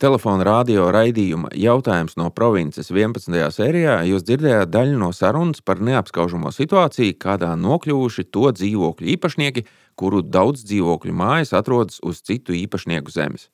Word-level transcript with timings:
Telefona 0.00 0.44
radio 0.46 0.86
raidījuma 0.88 1.50
jautājums 1.52 2.14
no 2.16 2.30
provinces 2.32 2.88
11. 2.88 3.28
sērijā 3.52 3.98
jūs 4.08 4.24
dzirdējāt 4.24 4.70
daļu 4.72 5.00
no 5.02 5.10
sarunas 5.12 5.60
par 5.60 5.82
neapskaužamo 5.84 6.48
situāciju, 6.48 7.18
kādā 7.20 7.50
nokļuvuši 7.60 8.24
to 8.32 8.48
dzīvokļu 8.56 9.10
īpašnieki, 9.16 9.66
kuru 10.00 10.22
daudz 10.24 10.64
dzīvokļu 10.64 11.12
mājas 11.12 11.52
atrodas 11.56 12.00
uz 12.00 12.22
citu 12.24 12.56
īpašnieku 12.56 13.12
zemes. 13.12 13.50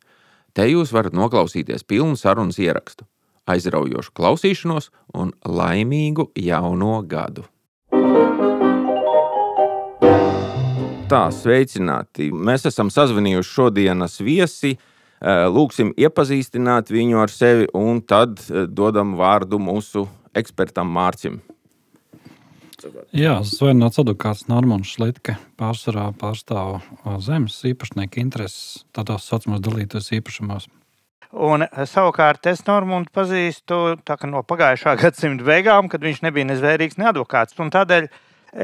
Te 0.54 0.68
jūs 0.68 0.94
varat 0.94 1.16
noklausīties 1.18 1.82
pilnu 1.90 2.14
sarunas 2.20 2.60
ierakstu, 2.62 3.08
aizraujošu 3.50 4.14
klausīšanos 4.14 4.92
un 5.18 5.34
laimīgu 5.42 6.30
jauno 6.38 7.00
gadu. 7.02 7.48
Tā, 11.10 11.26
sveicināti! 11.34 12.30
Mēs 12.30 12.70
esam 12.70 12.94
sazvanījuši 12.94 13.54
šodienas 13.58 14.20
viesi. 14.22 14.76
Eh, 15.22 15.44
lūksim 15.46 15.92
iepazīstināt 15.94 16.88
viņu 16.90 17.20
ar 17.22 17.30
sevi, 17.30 17.68
un 17.78 18.00
tad 18.02 18.40
eh, 18.48 18.64
dodam 18.66 19.14
vārdu 19.14 19.60
mūsu 19.62 20.08
ekspertam 20.34 20.88
Mārcim. 20.90 21.38
Jā, 23.14 23.36
Zvaigznes 23.46 24.00
advokāts 24.02 24.48
Normons 24.50 24.90
Šlitke 24.90 25.36
pārsvarā 25.60 26.08
pārstāv 26.18 26.80
eh, 26.80 27.20
zemes 27.22 27.60
īpašnieku 27.70 28.18
intereses 28.18 28.82
tādos 28.90 29.28
saucamos 29.30 29.62
dalītos 29.62 30.10
īpašumos. 30.18 30.66
Un, 31.30 31.68
savukārt, 31.86 32.50
es 32.50 32.66
Normūnu 32.66 33.14
pazīstu 33.14 33.78
no 34.26 34.42
pagājušā 34.42 34.96
gadsimta 35.04 35.46
beigām, 35.46 35.86
kad 35.92 36.02
viņš 36.02 36.24
nebija 36.26 36.50
ne 36.50 36.58
zvērīgs, 36.58 36.98
ne 36.98 37.12
advokāts. 37.12 37.54
Un 37.62 37.70
tādēļ 37.70 38.10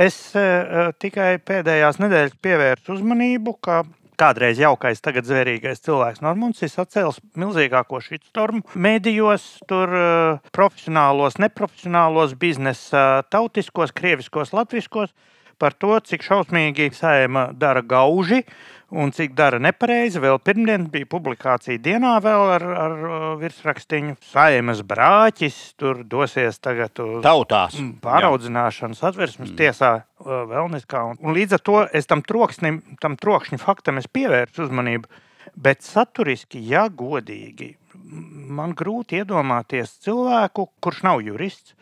es 0.09 0.19
uh, 0.35 0.91
tikai 0.99 1.37
pēdējās 1.39 2.03
nedēļas 2.03 2.35
pievērsu 2.43 2.99
uzmanību, 2.99 3.55
ka 3.63 3.85
kādreiz 4.19 4.59
jaukais, 4.61 5.01
tagad 5.05 5.29
zvērīgais 5.29 5.83
cilvēks. 5.85 6.23
Normons 6.25 6.63
ir 6.63 6.73
sacēlis 6.73 7.21
milzīgāko 7.39 8.01
šitstormu 8.05 8.65
medijos, 8.75 9.47
tur 9.71 9.95
uh, 9.95 10.51
profesionālos, 10.55 11.39
neprofesionālos 11.43 12.35
biznesa, 12.39 13.25
tautiskos, 13.33 13.95
krieviskos, 13.95 14.55
latviskos 14.57 15.15
par 15.59 15.75
to, 15.75 15.97
cik 16.07 16.23
šausmīgi 16.23 16.93
saima 16.95 17.49
dara 17.59 17.83
gauži 17.83 18.45
un 18.91 19.13
cik 19.13 19.35
dara 19.37 19.59
nepareizi. 19.61 20.21
Vēl 20.23 20.39
pirmdien 20.43 20.87
bija 20.93 21.09
publikācija 21.11 21.81
dienā 21.83 22.15
vēl 22.25 22.53
ar, 22.57 22.67
ar 22.85 22.97
virsrakstiņu 23.41 24.17
Saimas 24.31 24.83
brāķis, 24.89 25.59
tur 25.81 26.03
dosies 26.09 26.61
tagad 26.65 27.01
uz 27.05 27.21
tautās. 27.25 27.77
Pāraudzināšanas 28.05 29.05
atversmes 29.11 29.53
mm. 29.53 29.57
tiesā 29.61 29.93
vēl 30.25 30.71
neskā. 30.73 31.05
Un, 31.13 31.35
līdz 31.37 31.59
ar 31.59 31.65
to 31.65 31.81
es 32.01 32.09
tam 32.09 32.25
troksnim, 32.27 32.83
tam 33.03 33.19
trokšņa 33.21 33.61
faktam 33.63 34.01
es 34.01 34.09
pievērsu 34.11 34.67
uzmanību, 34.67 35.11
bet 35.59 35.85
saturiski, 35.85 36.61
ja 36.71 36.87
godīgi, 36.89 37.75
man 38.59 38.73
grūti 38.79 39.21
iedomāties 39.21 39.99
cilvēku, 40.05 40.69
kurš 40.85 41.05
nav 41.05 41.21
jurists, 41.25 41.75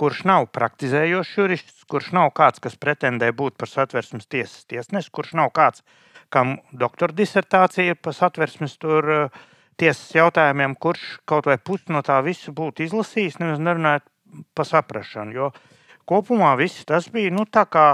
kurš 0.00 0.22
nav 0.28 0.46
praktizējošs 0.54 1.32
jurists, 1.36 1.82
kurš 1.90 2.12
nav 2.16 2.30
kāds, 2.36 2.60
kas 2.62 2.76
pretendē 2.80 3.32
būt 3.36 3.58
par 3.60 3.68
satversmes 3.68 4.28
tiesas 4.32 4.64
tiesnesi, 4.68 5.12
kurš 5.12 5.34
nav 5.36 5.50
kāds, 5.56 5.84
kam 6.32 6.56
doktora 6.72 7.16
disertācija 7.16 7.96
par 7.98 8.16
satversmes 8.16 8.76
tur, 8.80 9.10
uh, 9.10 9.42
tiesas 9.80 10.14
jautājumiem, 10.14 10.76
kurš 10.80 11.18
kaut 11.28 11.48
vai 11.50 11.58
pusi 11.58 11.92
no 11.94 12.04
tā 12.06 12.20
visu 12.24 12.54
būtu 12.56 12.86
izlasījis, 12.86 13.40
nemaz 13.42 13.60
nerunājot 13.64 14.08
par 14.54 14.68
saprašanu. 14.68 15.36
Jo 15.36 15.50
kopumā 16.08 16.54
viss 16.60 16.86
tas 16.86 17.10
bija 17.12 17.32
nu, 17.34 17.46
tā 17.46 17.66
kā 17.66 17.86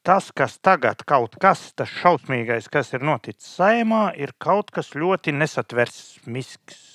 tas, 0.00 0.30
kas 0.32 0.54
tagad 0.64 1.02
kaut 1.04 1.34
kas, 1.40 1.66
tas 1.76 1.90
šausmīgais, 2.00 2.70
kas 2.72 2.94
ir 2.96 3.04
noticis 3.04 3.50
saimā, 3.58 4.14
ir 4.16 4.32
kaut 4.40 4.72
kas 4.72 4.94
ļoti 4.96 5.34
nesatversmisks 5.36 6.86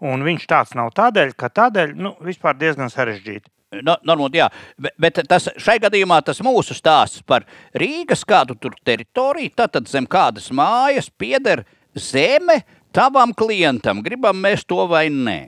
Un 0.00 0.24
viņš 0.24 0.46
tāds 0.48 0.76
nav 0.78 0.94
tādēļ, 0.96 1.34
ka 1.36 1.50
tādēļ 1.52 1.90
nu, 2.00 2.14
vispār 2.24 2.56
diezgan 2.56 2.88
sarežģīti. 2.92 3.50
No, 3.70 3.94
normāli, 4.02 4.40
jā, 4.40 4.48
bet, 4.82 4.94
bet 4.98 5.18
tas, 5.30 5.44
šai 5.62 5.76
gadījumā 5.78 6.16
tas 6.26 6.40
mūsu 6.42 6.74
stāsts 6.74 7.22
par 7.22 7.44
Rīgas 7.78 8.24
kādu 8.26 8.56
tur 8.58 8.74
teritoriju, 8.82 9.52
tad 9.54 9.86
zem 9.86 10.08
kādas 10.10 10.48
mājas 10.50 11.06
pieder 11.14 11.62
zeme 11.94 12.64
tavam 12.90 13.30
klientam, 13.30 14.02
gribam 14.02 14.42
mēs 14.42 14.66
to 14.66 14.82
vai 14.90 15.06
nē. 15.14 15.38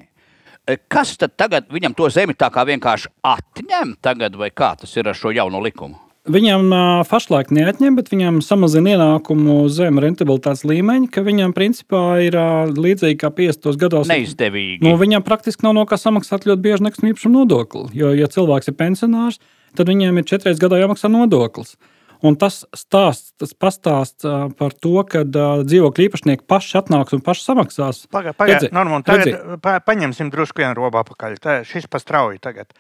Kas 0.87 1.17
tad 1.19 1.35
tagad 1.35 1.67
viņam 1.75 1.99
to 1.99 2.07
zemi 2.15 2.39
tā 2.39 2.47
kā 2.55 2.63
vienkārši 2.69 3.11
atņem 3.27 3.97
tagad, 3.99 4.39
vai 4.39 4.53
kā 4.55 4.71
tas 4.79 4.95
ir 4.95 5.11
ar 5.11 5.19
šo 5.19 5.35
jauno 5.35 5.59
likumu? 5.59 5.99
Viņam 6.23 6.69
pašlaik 7.11 7.49
neatņem, 7.51 7.97
bet 7.99 8.13
viņam 8.13 8.37
samazina 8.47 8.93
ienākumu 8.95 9.65
zem 9.75 9.97
rentabilitātes 9.99 10.63
līmeņa, 10.63 11.09
ka 11.11 11.25
viņam 11.27 11.55
principā 11.57 12.03
ir 12.23 12.37
līdzīgi 12.77 13.17
kā 13.19 13.33
50 13.35 13.81
gados. 13.81 14.07
Neizdevīgi. 14.07 14.85
Nu, 14.87 14.95
viņam 15.01 15.25
praktiski 15.27 15.67
nav 15.67 15.75
no 15.81 15.83
kā 15.91 15.99
samaksāt 15.99 16.47
ļoti 16.47 16.63
bieži 16.63 16.87
nekustamā 16.87 17.11
īpašuma 17.11 17.41
nodokli. 17.41 17.89
Jo, 17.99 18.13
ja 18.15 18.29
cilvēks 18.31 18.71
ir 18.71 18.77
pensionārs, 18.79 19.41
tad 19.75 19.91
viņiem 19.91 20.21
ir 20.23 20.29
četras 20.31 20.63
gadā 20.63 20.79
jāmaksā 20.79 21.11
nodoklis. 21.11 21.75
Un 22.23 22.37
tas 22.39 22.61
stāsts, 22.79 23.33
tas 23.43 23.51
pastāsts 23.59 24.23
par 24.55 24.77
to, 24.79 24.95
ka 25.03 25.25
dzīvokļu 25.27 26.07
īpašnieki 26.07 26.47
paši 26.47 26.79
atnāks 26.85 27.17
un 27.17 27.25
paši 27.27 27.43
samaksās. 27.49 28.05
Pagaidiet, 28.15 28.39
pagaid, 28.39 28.69
Normand, 28.71 29.09
tagad 29.11 29.59
pa, 29.59 29.81
paņemsim 29.83 30.31
drusku 30.31 30.63
vienu 30.63 30.79
robu 30.79 31.03
apakaļ. 31.03 31.35
Tā, 31.43 31.59
šis 31.67 31.91
pastrauji 31.91 32.39
tagad. 32.47 32.71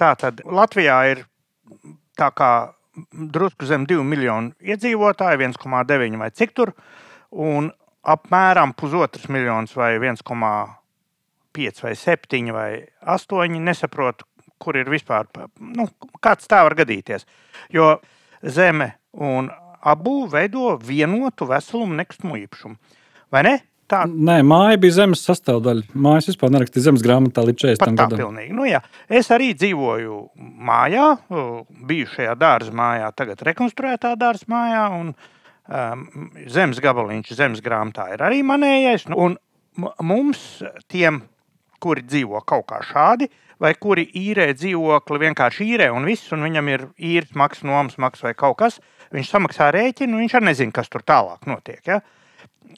Tā 0.00 0.14
tad 0.16 0.40
Latvijā 0.48 0.96
ir 1.12 1.22
tā 2.16 2.30
kā 2.32 2.50
drusku 3.12 3.66
zem 3.68 3.86
2 3.88 4.04
miljonu 4.06 4.54
iedzīvotāju, 4.60 5.40
1,9 5.48 6.20
vai 6.20 6.30
cik 6.32 6.54
tur, 6.56 6.72
un 7.30 7.70
apmēram 8.06 8.72
pusotrs 8.78 9.28
miljonus 9.32 9.76
vai 9.76 9.96
1,5 9.98 11.82
vai 11.82 11.94
7 11.96 12.52
vai 12.54 12.70
8 13.16 13.60
nesaprotu, 13.68 14.26
kur 14.58 14.76
ir 14.78 14.88
vispār, 14.88 15.28
nu, 15.60 15.88
kāds 16.24 16.48
tā 16.48 16.62
var 16.64 16.76
gadīties. 16.78 17.26
Jo 17.72 17.96
zeme 18.42 18.94
un 19.12 19.50
abu 19.86 20.26
veido 20.30 20.76
vienotu 20.82 21.46
veselumu 21.50 21.94
nekustamo 22.00 22.38
īpašumu. 22.40 22.76
Vai 23.32 23.42
ne? 23.46 23.56
Tā. 23.86 24.00
Nē, 24.10 24.40
māja 24.42 24.80
bija 24.82 24.96
zemes 24.96 25.22
sastāvdaļa. 25.22 25.92
Mājas 26.02 26.26
vispār 26.32 26.50
nerakstīja 26.50 26.88
zemes 26.88 27.04
grāmatā 27.06 27.44
līdz 27.46 27.62
40 27.78 28.00
gadam. 28.00 28.18
Pilnīgi. 28.18 28.54
Nu, 28.56 28.66
jā. 28.66 28.80
es 29.06 29.30
arī 29.34 29.52
dzīvoju 29.54 30.18
mājā, 30.66 31.06
bijušajā 31.86 32.34
dārza 32.40 32.74
mājā, 32.74 33.12
tagad 33.14 33.44
rekonstruētā 33.46 34.16
dārza 34.18 34.50
mājā. 34.50 34.82
Un, 34.98 35.14
um, 35.70 36.04
zemes 36.50 36.82
gabaliņš, 36.82 37.30
zemes 37.38 37.62
grāmatā 37.62 38.08
ir 38.16 38.26
arī 38.26 38.42
manējais. 38.46 39.06
Nu, 39.12 39.20
un 39.28 39.38
mums, 40.02 40.42
tiem, 40.90 41.22
kuri 41.82 42.02
dzīvo 42.08 42.42
kaut 42.48 42.66
kā 42.72 42.82
šādi, 42.90 43.30
vai 43.62 43.72
kuri 43.78 44.08
īrē 44.18 44.50
dzīvokli, 44.56 45.22
vienkārši 45.28 45.70
īrē 45.76 45.92
un 45.94 46.08
viss, 46.08 46.32
un 46.34 46.42
viņam 46.44 46.74
ir 46.74 46.88
īres 46.98 47.38
maksa, 47.38 47.68
nomas 47.68 47.96
maksa 48.02 48.28
vai 48.28 48.34
kaut 48.36 48.58
kas, 48.60 48.80
viņš 49.14 49.32
samaksā 49.32 49.70
rēķinu, 49.74 50.20
viņš 50.22 50.36
arī 50.38 50.50
nezina, 50.50 50.74
kas 50.74 50.90
tur 50.92 51.04
tālāk 51.06 51.46
notiek. 51.50 51.82
Ja? 51.86 52.00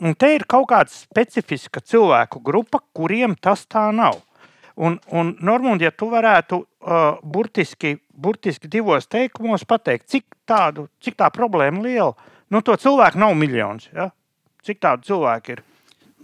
Un 0.04 0.14
te 0.18 0.30
ir 0.36 0.44
kaut 0.48 0.68
kāda 0.70 0.92
specifiska 0.92 1.80
cilvēku 1.80 2.42
grupa, 2.44 2.80
kuriem 2.94 3.36
tas 3.40 3.64
tā 3.66 3.88
nav. 3.94 4.20
Un, 4.78 5.00
un 5.10 5.32
Normund, 5.42 5.82
ja 5.82 5.90
tu 5.90 6.06
varētu 6.12 6.60
uh, 6.60 7.18
burtiski, 7.22 7.96
burtiski 8.14 8.70
divos 8.70 9.08
teikumos 9.10 9.64
pateikt, 9.66 10.06
cik, 10.12 10.28
tādu, 10.46 10.86
cik 11.02 11.18
tā 11.18 11.32
problēma 11.34 11.82
liela, 11.82 12.12
nu 12.54 12.62
to 12.62 12.76
cilvēku 12.78 13.18
nav 13.18 13.34
miljons. 13.38 13.88
Ja? 13.90 14.12
Cik 14.62 14.78
tādu 14.84 15.10
cilvēku 15.10 15.56
ir? 15.56 15.64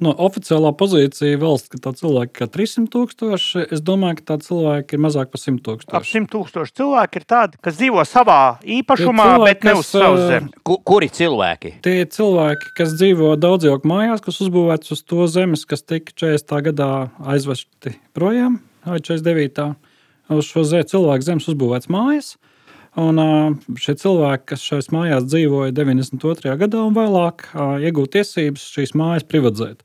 No 0.02 0.10
oficiālā 0.26 0.72
pozīcija 0.74 1.38
valsts, 1.38 1.70
ka 1.70 1.78
tā 1.78 1.92
cilvēka 1.94 2.48
ir 2.48 2.50
300 2.56 2.90
tūkstoši, 2.90 3.60
es 3.76 3.82
domāju, 3.84 4.18
ka 4.18 4.24
tā 4.32 4.36
cilvēka 4.42 4.96
ir 4.96 5.02
mazāk 5.04 5.30
par 5.30 5.38
100 5.42 5.62
tūkstoši. 5.68 5.94
Ap 5.94 6.08
100 6.08 6.30
tūkstoši 6.32 6.74
cilvēki 6.80 7.20
ir 7.20 7.26
tādi, 7.30 7.60
kas 7.62 7.78
dzīvo 7.78 8.02
savā 8.10 8.38
īpašumā, 8.66 9.28
cilvēki, 9.30 9.52
bet 9.52 9.68
ne 9.68 9.76
uz 9.78 9.92
savas 9.94 10.24
zemes. 10.32 10.56
Kuri 10.90 11.10
cilvēki? 11.14 11.72
Tie 11.86 11.94
ir 12.02 12.10
cilvēki, 12.16 12.72
kas 12.80 12.96
dzīvo 12.98 13.30
daudzdzīvokļu 13.38 13.92
mājās, 13.92 14.24
kas 14.26 14.42
uzbūvēts 14.42 14.96
uz 14.96 15.04
to 15.06 15.28
zemes, 15.30 15.62
kas 15.70 15.86
tika 15.86 16.16
40. 16.24 16.56
gadā 16.72 16.90
aizvesti 17.22 17.94
projām, 18.18 18.58
vai 18.88 18.98
49. 18.98 19.68
Uz 20.34 20.50
šo 20.50 20.66
zemi 20.66 20.90
cilvēku 20.90 21.30
zemes 21.30 21.46
uzbūvēts 21.54 21.92
mājas. 21.92 22.34
Un 23.00 23.18
šie 23.80 23.96
cilvēki, 23.98 24.44
kas 24.52 24.62
šajās 24.62 24.92
mājās 24.94 25.24
dzīvoja 25.26 25.74
92. 25.74 26.54
gadā 26.60 26.84
un 26.86 26.94
vēlāk, 26.94 27.48
iegūta 27.82 28.20
tiesības 28.20 28.68
šīs 28.76 28.94
mājas 28.98 29.26
privatizēt. 29.26 29.82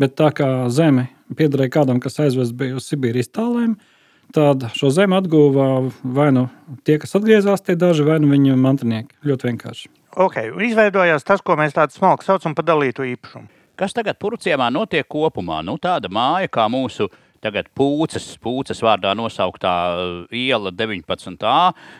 Bet 0.00 0.18
tā 0.20 0.28
kā 0.36 0.48
zeme 0.72 1.06
piederēja 1.36 1.72
kādam, 1.78 2.00
kas 2.02 2.20
aizvest 2.20 2.52
bija 2.58 2.76
uz 2.76 2.90
Sibīrijas 2.90 3.32
tālēm, 3.32 3.78
tad 4.36 4.68
šo 4.76 4.90
zemi 4.92 5.16
atguva 5.16 5.70
vai 6.02 6.28
nu 6.36 6.46
tie, 6.84 6.98
kas 7.00 7.16
atgriezās, 7.16 7.64
tie 7.64 7.76
daži, 7.78 8.04
vai 8.04 8.18
nu 8.20 8.28
viņu 8.32 8.58
mantinieki. 8.60 9.16
Ļoti 9.28 9.48
vienkārši. 9.50 9.90
Okay, 10.12 10.52
izveidojās 10.68 11.24
tas, 11.24 11.40
ko 11.40 11.56
mēs 11.56 11.72
tādu 11.76 11.96
smalku 11.96 12.26
saucam 12.26 12.56
par 12.56 12.68
dalītu 12.68 13.06
īpašumu. 13.14 13.48
Kas 13.80 13.96
tagad 13.96 14.18
Purciemā 14.20 14.68
notiek 14.68 15.08
kopumā? 15.08 15.62
Nu, 15.64 15.78
tāda 15.80 16.10
māja 16.12 16.50
kā 16.52 16.68
mūsu 16.68 17.08
tagad 17.42 17.68
pūces, 17.76 18.32
pūces 18.42 18.82
vārdā 18.84 19.14
nosauktā 19.18 19.74
uh, 19.92 20.14
iela 20.30 20.72
19. 20.74 21.36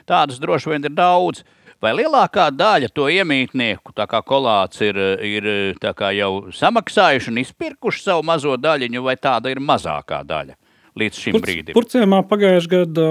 Tādas 0.09 0.41
droši 0.43 0.75
vien 0.75 0.89
ir 0.89 0.95
daudz. 0.97 1.45
vai 1.83 1.91
lielākā 1.99 2.47
daļa 2.55 2.93
to 2.95 3.09
iemītnieku, 3.11 3.91
tā 3.93 4.07
kā 4.07 4.21
kolāts 4.23 4.81
ir, 4.87 4.99
ir 5.19 5.47
kā 5.83 6.13
jau 6.15 6.53
samaksājuši 6.55 7.33
un 7.33 7.41
izpirkuši 7.43 8.05
savu 8.05 8.23
mazo 8.23 8.55
daļiņu, 8.57 9.03
vai 9.03 9.17
tāda 9.19 9.51
ir 9.51 9.59
mazākā 9.59 10.23
daļa 10.23 10.55
līdz 10.99 11.19
šim 11.25 11.37
Purc, 11.37 11.47
brīdim? 11.47 11.77
Purciemā 11.77 12.23
pagājušajā 12.31 12.73
gadā 12.73 13.09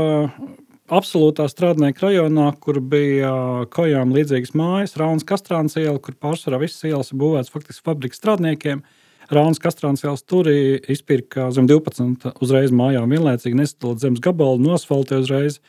absolūtā 0.92 1.48
strādnieka 1.50 2.08
rajonā, 2.08 2.50
kur 2.64 2.82
bija 2.84 3.32
kojām 3.74 4.12
līdzīgas 4.16 4.56
mājas, 4.58 4.98
Raunas 5.00 5.26
Kastrāns 5.28 5.78
iela, 5.80 5.98
kur 6.04 6.18
pārsvarā 6.20 6.60
visas 6.62 6.84
ielas 6.90 7.14
ir 7.14 7.22
būvētas 7.22 7.54
faktiski 7.54 7.86
fabrikas 7.88 8.20
strādniekiem. 8.20 8.84
Raunas 9.32 9.62
Kastrāns 9.64 10.04
ielas 10.04 10.24
turī 10.28 10.80
izpirka 10.92 11.50
zem 11.56 11.68
12 11.70 12.34
uzreiz 12.44 12.74
mājām 12.76 13.12
vienlaicīgi 13.16 13.58
nesadalot 13.58 14.02
zemes 14.04 14.24
gabalu, 14.24 14.60
nosfaltē 14.62 15.22
uzreiz. 15.24 15.60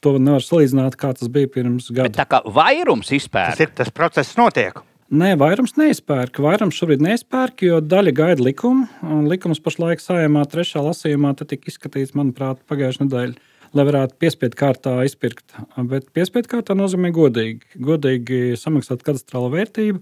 To 0.00 0.14
nevar 0.16 0.40
salīdzināt, 0.40 0.96
kā 0.96 1.10
tas 1.12 1.28
bija 1.28 1.50
pirms 1.52 1.90
Bet 1.90 2.14
gada. 2.14 2.22
tā 2.22 2.24
kā 2.24 2.40
vairums 2.48 3.10
Tas 3.10 3.18
izpērk, 3.18 3.60
ir 3.60 3.74
tas 3.76 3.90
process, 3.92 4.32
notiek. 4.40 4.80
Nē, 5.10 5.34
vairums 5.36 5.74
neizpērk. 5.74 6.38
Vairums 6.38 6.76
šobrīd 6.78 7.02
neizpērk, 7.02 7.64
jo 7.66 7.80
daļa 7.82 8.12
gaida 8.14 8.44
likumu. 8.46 8.86
un 9.02 9.26
Likums 9.28 9.58
pašlaik 9.60 10.00
saimā 10.00 10.44
trešā 10.46 10.80
lasījumā 10.86 11.34
tika 11.36 11.66
izskatīts, 11.66 12.14
manuprāt, 12.14 12.62
pagājušā 12.70 13.04
nedēļa, 13.04 13.34
lai 13.74 13.86
varētu 13.90 14.16
piespiedu 14.22 14.56
kārtā 14.56 14.94
izpirkt. 15.04 15.52
Bet 15.90 16.12
piespiedu 16.14 16.48
kārtā 16.54 16.78
nozīmē 16.78 17.10
godīgi. 17.12 17.74
Godīgi 17.76 18.40
samaksāt 18.56 19.02
katastrālo 19.02 19.50
vērtību 19.52 19.98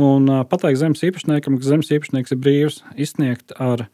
un 0.00 0.28
pateikt 0.48 0.80
zemes 0.80 1.02
īpašniekam, 1.04 1.58
ka 1.58 1.68
zemes 1.68 1.90
īpašnieks 1.92 2.34
ir 2.34 2.40
brīvs 2.40 2.80
izsniegt 3.00 3.54
ar 3.60 3.86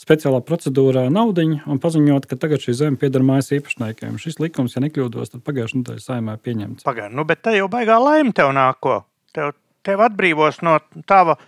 speciālā 0.00 0.40
procedūrā 0.46 1.06
naudu 1.12 1.44
un 1.70 1.80
paziņot, 1.82 2.26
ka 2.30 2.38
tagad 2.40 2.64
šī 2.64 2.74
zeme 2.78 3.00
pieder 3.00 3.24
mājas 3.26 3.52
īpašniekiem. 3.58 4.18
Šis 4.20 4.40
likums, 4.42 4.76
ja 4.76 4.82
nekļūdos, 4.84 5.34
tad 5.34 5.44
pagājušā 5.46 5.80
nedēļa 5.80 6.04
saimā 6.04 6.36
pieņemts. 6.42 6.86
Pagaidām, 6.86 7.16
nu, 7.18 7.26
bet 7.28 7.44
te 7.44 7.54
jau 7.56 7.68
baigā 7.72 7.98
laime 8.02 8.34
tev 8.36 8.52
nāko. 8.56 9.02
Tev, 9.36 9.54
tev 9.86 10.02
atbrīvos 10.08 10.62
no 10.66 10.78
tava. 11.08 11.38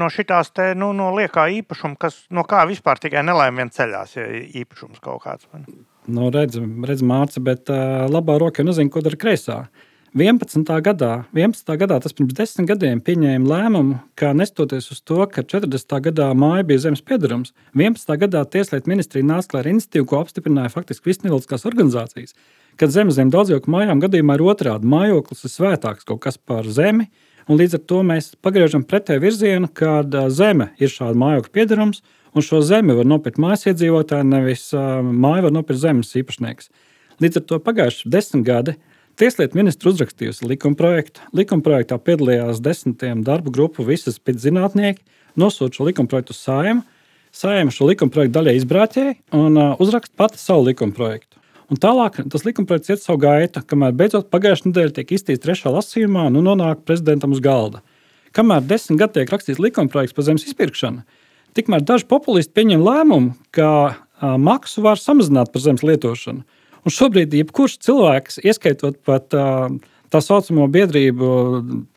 No 0.00 0.06
šīs 0.08 0.48
te 0.56 0.70
nu, 0.72 0.94
no 0.96 1.10
liekā 1.12 1.50
īpašuma, 1.60 1.98
kas 2.00 2.22
no 2.32 2.46
kā 2.48 2.62
vispār 2.68 3.00
tikai 3.00 3.20
nelaime 3.28 3.60
vien 3.60 3.72
ceļās, 3.72 4.14
ja 4.16 4.24
īpašums 4.62 5.02
kaut 5.04 5.20
kāds. 5.26 5.48
ne? 5.52 5.82
Nu, 6.08 6.30
redz, 6.32 6.56
redz 6.88 7.04
māca, 7.04 7.42
bet 7.44 7.68
uh, 7.70 8.08
labā 8.10 8.38
roka 8.40 8.64
nezina, 8.64 8.90
ko 8.90 9.02
dara 9.04 9.18
kreisā. 9.20 9.58
11. 10.12 10.68
gadā, 10.84 11.24
11. 11.32 11.70
gadā, 11.80 11.96
tas 12.04 12.12
pirms 12.12 12.34
desmit 12.36 12.66
gadiem, 12.68 12.98
pieņēma 13.00 13.48
lēmumu, 13.48 13.94
ka 14.12 14.34
nestoties 14.36 14.90
uz 14.92 14.98
to, 15.00 15.22
ka 15.24 15.40
40. 15.40 15.88
gadā 16.04 16.26
māja 16.36 16.66
bija 16.68 16.82
zemes 16.84 17.00
piedarums, 17.00 17.54
11. 17.72 18.12
gadā 18.20 18.42
Tieslietu 18.44 18.92
ministrija 18.92 19.24
nāca 19.24 19.54
klāra 19.54 19.72
iniciatīvu, 19.72 20.10
ko 20.10 20.18
apstiprināja 20.20 20.68
faktiski 20.74 21.08
visas 21.08 21.24
nevalstiskās 21.24 21.64
organizācijas. 21.70 22.36
Kad 22.76 22.92
zemes 22.92 23.16
zem 23.16 23.32
daudzdzīvokļu 23.32 23.72
mājām 23.72 24.04
gadījumā 24.04 24.36
ir 24.36 24.44
otrādi, 24.52 24.92
mājoklis 24.92 25.46
ir 25.48 25.54
svētāks 25.54 26.04
kaut 26.04 26.20
kas 26.28 26.36
par 26.36 26.68
zemi, 26.68 27.08
un 27.48 27.62
līdz 27.62 27.80
ar 27.80 27.84
to 27.88 28.04
mēs 28.04 28.34
pagriežam 28.44 28.84
pretēju 28.84 29.24
virzienu, 29.24 29.72
kad 29.72 30.12
zeme 30.28 30.74
ir 30.76 30.92
šāda 30.92 31.16
mājokļa 31.24 31.56
piedarums, 31.56 32.04
un 32.36 32.44
šo 32.44 32.60
zemi 32.60 33.00
var 33.00 33.08
nopirkt 33.08 33.40
mājas 33.40 33.64
iedzīvotāji, 33.72 34.28
nevis 34.28 34.68
māju 34.76 35.48
var 35.48 35.56
nopirkt 35.56 35.86
zemes 35.88 36.12
īpašnieks. 36.20 36.68
Līdz 37.24 37.40
ar 37.40 37.48
to 37.48 37.64
pagājuši 37.64 38.12
desmit 38.12 38.44
gadi 38.44 38.80
Tieslietu 39.22 39.54
ministra 39.54 39.92
uzrakstījusi 39.92 40.48
likumprojektu. 40.50 41.20
Likumprojektā 41.38 41.94
piedalījās 42.02 42.58
desmitiem 42.58 43.20
darbu 43.22 43.52
grupu, 43.54 43.84
visas 43.86 44.16
pēczinātnieki, 44.18 44.98
nosūta 45.38 45.78
šo 45.78 45.84
likumprojektu 45.86 46.34
uz 46.34 46.40
sājumu. 46.42 46.82
Sājuma 47.30 47.70
šo 47.70 47.86
likumprojektu 47.92 48.34
daļai 48.34 48.56
izbrāķēja 48.58 49.12
un 49.38 49.60
uh, 49.60 49.76
uzraksta 49.78 50.18
pati 50.18 50.40
savu 50.42 50.64
likumprojektu. 50.66 51.38
Un 51.70 51.78
tālāk 51.78 52.18
tas 52.32 52.42
likumprojekts 52.48 52.90
iet 52.90 53.04
savu 53.04 53.20
gaitu, 53.22 53.62
kamēr 53.62 53.94
beidzot 54.00 54.26
pagājušā 54.34 54.72
nedēļa 54.72 54.96
tiek 54.96 55.14
iztīrīta 55.14 55.44
trešā 55.46 55.70
lasījumā 55.76 56.26
un 56.26 56.34
nu 56.40 56.42
nonāk 56.48 56.82
prezidentam 56.88 57.36
uz 57.36 57.44
galda. 57.44 57.84
Kamēr 58.34 58.66
desmit 58.66 58.98
gadi 59.04 59.20
tiek 59.20 59.30
rakstīts 59.30 59.62
likumprojekts 59.62 60.16
par 60.18 60.26
zemes 60.26 60.48
izpirkšanu, 60.50 61.06
tikmēr 61.54 61.86
daži 61.86 62.10
populisti 62.10 62.56
pieņem 62.58 62.82
lēmumu, 62.82 63.36
ka 63.54 63.70
maksu 64.42 64.82
var 64.82 64.98
samazināt 64.98 65.54
par 65.54 65.62
zemes 65.62 65.86
lietošanu. 65.86 66.42
Un 66.82 66.94
šobrīd 66.94 67.34
jebkurš 67.38 67.78
cilvēks, 67.86 68.40
ieskaitot 68.42 68.98
pat 69.06 69.30
tā 70.12 70.20
saucamo 70.20 70.66
biedrību 70.72 71.28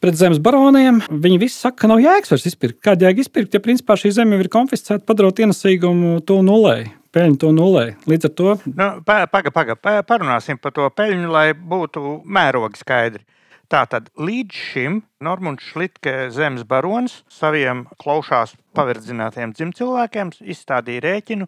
pret 0.04 0.18
zemes 0.20 0.40
baroniem, 0.44 1.02
viņi 1.10 1.40
visi 1.42 1.58
saka, 1.58 1.84
ka 1.84 1.92
nav 1.92 2.04
jēgas 2.04 2.32
vairs 2.32 2.48
izpirkt. 2.52 2.80
Kāda 2.86 3.10
jēga 3.10 3.26
izpirkt, 3.26 3.58
ja 3.58 3.64
principā 3.64 3.98
šī 4.00 4.14
zeme 4.16 4.40
ir 4.40 4.52
konfiscēta, 4.54 5.04
padarot 5.08 5.42
ienesīgumu 5.44 6.20
to 6.28 6.40
nulē, 6.46 6.78
peļņu 7.16 7.40
to 7.42 7.52
nulē. 7.56 7.86
Līdz 8.08 8.30
ar 8.30 8.36
to 8.40 8.58
Nu, 8.72 8.90
Pagaidām, 9.06 9.54
paga, 9.56 9.76
pa, 9.76 9.98
parunāsim 10.08 10.62
par 10.62 10.76
to 10.76 10.88
peļņu, 10.96 11.32
lai 11.34 11.50
būtu 11.56 12.20
mērogi 12.24 12.84
skaidri. 12.84 13.26
Tātad 13.72 14.12
līdz 14.22 14.54
šim 14.54 15.00
Normons 15.26 15.64
Šlitke 15.66 16.30
zemes 16.30 16.62
barons 16.70 17.24
saviem 17.34 17.88
klaušās 18.02 18.54
paverdzinātiem 18.78 19.56
dzimcilvēkiem 19.58 20.36
izstādīja 20.54 21.02
rēķinu, 21.08 21.48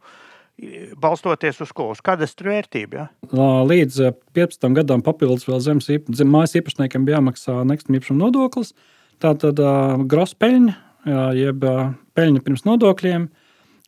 balstoties 0.98 1.62
uz 1.62 1.72
ko? 1.76 1.92
Uz 1.94 2.02
kadastru 2.06 2.52
vērtību. 2.52 2.98
Ja? 2.98 3.08
Līdz 3.68 4.00
ā, 4.10 4.12
15 4.38 4.78
gadam 4.78 5.04
papildus 5.06 5.48
vēl 5.48 5.62
zemes 5.64 5.90
zem, 5.90 6.32
mājas 6.34 6.58
īpašniekiem 6.58 7.06
bija 7.08 7.20
jāmaksā 7.20 7.60
nekustamā 7.68 8.00
īpašuma 8.00 8.24
nodoklis. 8.26 8.74
Tā 9.22 9.34
tad 9.42 9.60
grosa 10.10 10.38
peļņa, 10.42 10.78
jā, 11.10 11.26
jeb 11.38 11.66
ā, 11.66 11.76
peļņa 12.18 12.44
pirms 12.46 12.66
nodokļiem, 12.68 13.28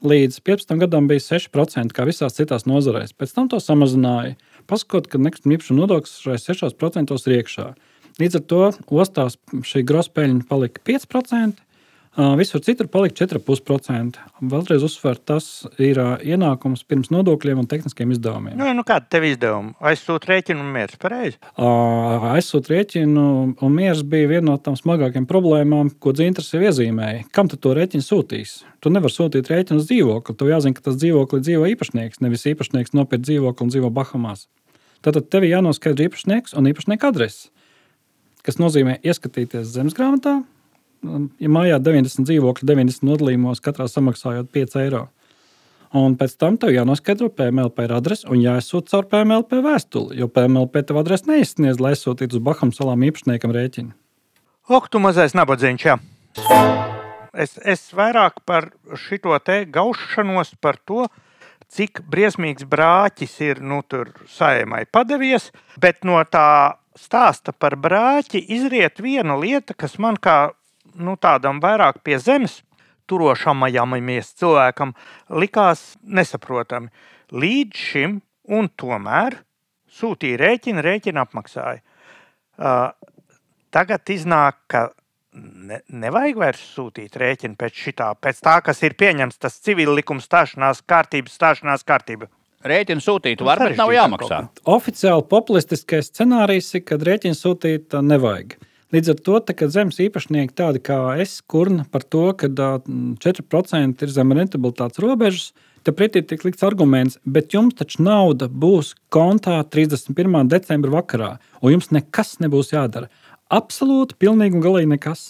līdz 0.09 0.39
15 0.45 0.81
gadam 0.85 1.09
bija 1.09 1.25
6%, 1.25 1.93
kā 1.93 2.05
visās 2.07 2.37
citās 2.37 2.65
nozarēs. 2.69 3.13
Pēc 3.17 3.35
tam 3.35 3.49
to 3.51 3.59
samazināja. 3.61 4.37
Pasakot, 4.69 5.09
ka 5.09 5.21
nekustamā 5.21 5.57
īpašuma 5.57 5.83
nodoklis 5.83 6.19
šai 6.21 6.37
6% 6.37 7.17
ir 7.17 7.39
iekšā. 7.39 7.71
Līdz 8.19 8.39
ar 8.39 8.45
to 8.51 8.61
ostās 8.99 9.37
šī 9.65 9.85
grosa 9.87 10.13
peļņa 10.17 10.45
palika 10.49 10.81
5%. 10.85 11.65
Visur 12.17 12.59
citur 12.65 12.87
palika 12.89 13.15
4,5%. 13.21 14.17
Vēlreiz 14.49 14.83
uzsver, 14.83 15.19
tas 15.21 15.45
ir 15.79 15.99
ienākums 16.25 16.81
pirms 16.89 17.11
nodokļiem 17.13 17.61
un 17.61 17.67
tehniskiem 17.69 18.11
izdevumiem. 18.15 18.57
Nu, 18.59 18.65
nu, 18.75 18.83
kāda 18.87 19.05
tev 19.13 19.27
izdevuma? 19.29 19.75
Aizsūta 19.91 20.31
rēķinu 20.31 20.65
un 20.65 20.73
mieras 20.73 20.97
pareizi. 20.99 21.37
Aizsūtīt 22.33 22.73
rēķinu, 22.73 23.23
un 23.61 23.77
miers 23.77 24.01
bija 24.01 24.31
viena 24.33 24.49
no 24.49 24.57
tām 24.57 24.75
smagākajām 24.79 25.29
problēmām, 25.29 25.93
ko 26.01 26.15
Dzintars 26.17 26.51
jau 26.55 26.63
iezīmēja. 26.65 27.29
Kam 27.35 27.51
tu 27.51 27.61
to 27.61 27.77
rēķinu 27.77 28.03
sūtīs? 28.03 28.59
Tu 28.81 28.91
nevari 28.91 29.15
sūtīt 29.15 29.53
rēķinu 29.53 29.79
uz 29.79 29.87
dzīvokli. 29.87 30.37
Tev 30.39 30.51
jāzina, 30.51 30.75
ka 30.75 30.89
tas 30.89 30.99
dzīvoklis 30.99 31.45
dzīvo 31.45 31.71
īpašnieks, 31.75 32.23
nevis 32.25 32.47
īpašnieks 32.51 32.97
nopirkt 32.97 33.29
dzīvokli 33.29 33.67
un 33.67 33.75
dzīvo 33.75 33.93
Bahamās. 33.93 34.47
Tātad 35.05 35.29
tev 35.31 35.45
ir 35.45 35.55
jānoskaidro 35.55 36.09
īpašnieks 36.09 36.57
un 36.59 36.67
īpašnieka 36.73 37.13
adrese, 37.13 37.51
kas 38.43 38.57
nozīmē 38.59 38.97
ieskatīties 39.05 39.69
zemes 39.71 39.95
grāmatā. 39.95 40.41
Ja 40.99 41.51
mājā 41.51 41.77
90 41.79 42.27
dzīvokļi, 42.27 42.67
90 42.67 43.07
nodalījumos, 43.07 43.61
katrā 43.63 43.87
samaksājot 43.87 44.49
5 44.55 44.75
eiro. 44.81 45.05
Un 45.95 46.13
pēc 46.19 46.35
tam 46.37 46.57
tev 46.61 46.69
jānoskaidro 46.69 47.31
PMLP 47.33 47.87
adrese 47.95 48.27
un 48.29 48.43
jāizsūta 48.43 48.91
caur 48.91 49.07
PMLP 49.09 49.61
vēstuli, 49.65 50.19
jo 50.19 50.27
PMLP 50.29 50.83
tev 50.85 50.99
adresi 51.01 51.31
neizsniedz, 51.31 51.79
lai 51.81 51.95
aizsūtītu 51.95 52.37
uz 52.37 52.43
Baham 52.45 52.73
salām 52.75 53.07
īpašniekam 53.07 53.55
rēķinu. 53.55 53.95
Ok, 54.69 54.91
tu 54.93 55.01
mazais 55.01 55.33
nabadzīgs. 55.33 55.87
Jā. 55.87 55.95
Es, 57.33 57.55
es 57.65 57.87
vairāk 57.95 58.43
par 58.45 58.69
šo 58.93 59.39
te 59.41 59.63
gaušanos, 59.65 60.53
par 60.61 60.77
to, 60.85 61.07
cik 61.73 62.03
briesmīgs 62.05 62.67
brāķis 62.69 63.39
ir 63.45 63.63
nu, 63.65 63.81
tur 63.81 64.11
saimai 64.29 64.83
padevies, 64.85 65.49
bet 65.81 66.05
no 66.05 66.21
tā 66.29 66.77
stāsta 66.97 67.53
par 67.53 67.77
brāķi 67.79 68.43
izriet 68.45 69.01
viena 69.01 69.37
lieta, 69.39 69.73
kas 69.73 69.97
man 69.97 70.17
kā 70.21 70.51
nu, 71.01 71.15
tādam 71.19 71.61
vairāk 71.63 72.03
pie 72.05 72.19
zemes 72.21 72.59
turošamamies 73.09 74.33
cilvēkam 74.39 74.93
likās 75.41 75.95
nesaprotami. 76.03 76.91
Līdz 77.33 77.85
šim, 77.89 78.19
un 78.49 78.69
tomēr 78.79 79.41
sūtīja 79.99 80.39
rēķinu, 80.41 80.83
rēķinu 80.85 81.21
apmaksāja. 81.23 81.81
Uh, 82.59 82.89
tagad 83.73 84.09
iznāk, 84.13 84.59
ka 84.69 84.89
ne, 85.33 85.79
nevajag 85.87 86.41
vairs 86.41 86.63
sūtīt 86.75 87.17
rēķinu 87.21 87.57
pēc, 87.59 87.77
šitā, 87.85 88.09
pēc 88.21 88.41
tā, 88.45 88.57
kas 88.65 88.83
ir 88.85 88.97
pieņemts, 88.99 89.39
tas 89.41 89.59
civil 89.63 89.93
likuma 89.97 90.23
stāšanās 90.23 90.83
kārtības, 90.89 91.37
stāšanās 91.39 91.85
kārtība. 91.87 92.29
Rēķinu 92.67 92.99
sūtīt 92.99 93.41
var, 93.45 93.61
bet 93.63 93.77
nav 93.79 93.93
jāmaksā. 93.95 94.41
Oficiāli 94.67 95.23
populistiskais 95.31 96.09
scenārijs 96.11 96.73
ir, 96.75 96.83
kad 96.89 97.05
rēķinu 97.07 97.37
sūtīt 97.37 97.95
nevajag. 98.03 98.57
Līdz 98.89 99.11
ar 99.13 99.17
to, 99.21 99.39
tā, 99.45 99.53
zemes 99.69 99.99
īpašnieki 100.01 100.55
tādi 100.57 100.79
kā 100.81 100.95
es, 101.21 101.35
kurna 101.45 101.83
par 101.93 102.01
to, 102.01 102.31
ka 102.33 102.47
ā, 102.49 102.69
4% 103.21 104.05
ir 104.05 104.13
zem 104.15 104.33
rentabilitātes 104.33 105.01
robežas, 105.03 105.51
tad 105.85 105.93
pretī 105.99 106.23
tiek 106.25 106.41
likts 106.47 106.65
arguments, 106.65 107.19
bet 107.21 107.53
jums 107.53 107.77
taču 107.77 108.01
nauda 108.01 108.47
būs 108.49 108.95
kontā 109.13 109.59
31. 109.61 110.41
decembra 110.49 110.95
vakarā, 110.97 111.29
un 111.61 111.75
jums 111.75 111.91
nekas 111.93 112.39
nebūs 112.41 112.73
jādara. 112.73 113.11
Absolūti, 113.53 114.17
pilnīgi 114.17 114.57
un 114.57 114.65
galīgi 114.65 114.91
nekas. 114.95 115.29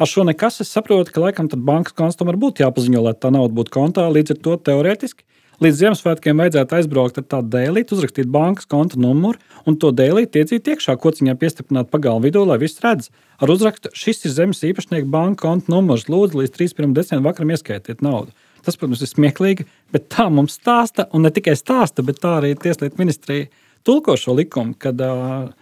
Ar 0.00 0.08
šo 0.08 0.24
nekas 0.28 0.62
es 0.64 0.72
saprotu, 0.72 1.12
ka 1.12 1.22
laikam 1.28 1.52
bankas 1.68 1.92
konts 1.96 2.16
tomēr 2.16 2.40
būtu 2.40 2.64
jāpaziņo, 2.64 3.04
lai 3.04 3.14
tā 3.16 3.28
nauda 3.32 3.52
būtu 3.56 3.76
kontā. 3.76 4.08
Līdz 4.12 4.34
ar 4.34 4.40
to 4.44 4.56
teorētiski, 4.70 5.24
Līdz 5.56 5.78
Ziemassvētkiem 5.80 6.36
vajadzētu 6.42 6.76
aizbraukt 6.76 7.16
ar 7.16 7.24
tādu 7.32 7.48
dēlīti, 7.54 7.96
uzrakstīt 7.96 8.28
bankas 8.28 8.68
konta 8.68 8.98
numuru 9.00 9.40
un 9.64 9.78
to 9.80 9.88
dēlīti 9.88 10.42
iedzīt 10.42 10.68
iekšā 10.68 10.98
kociņā, 11.00 11.32
piestiprināt 11.40 11.88
pagalmu 11.88 12.26
vidū, 12.26 12.42
lai 12.44 12.58
viss 12.60 12.82
redz. 12.84 13.08
Ar 13.40 13.52
uzrakstu 13.54 13.88
šis 13.96 14.26
ir 14.28 14.34
zemes 14.36 14.60
īpašnieka 14.68 15.08
banka 15.08 15.46
konta 15.46 15.72
numurs. 15.72 16.10
Lūdzu, 16.12 16.42
līdz 16.42 16.52
31. 16.58 16.92
decembrim 16.98 17.30
vakaram 17.30 17.54
ieskaitiet 17.56 18.04
naudu. 18.04 18.36
Tas, 18.66 18.76
protams, 18.76 19.00
ir 19.00 19.08
smieklīgi, 19.08 19.64
bet 19.96 20.10
tā 20.12 20.28
mums 20.28 20.58
stāsta, 20.60 21.06
un 21.16 21.24
ne 21.24 21.32
tikai 21.32 21.56
stāsta, 21.56 22.04
bet 22.04 22.20
tā 22.20 22.36
arī 22.42 22.52
Tieslietu 22.60 23.00
ministrija 23.00 23.48
tulko 23.86 24.16
šo 24.18 24.34
likumu, 24.36 24.74
kad 24.82 25.00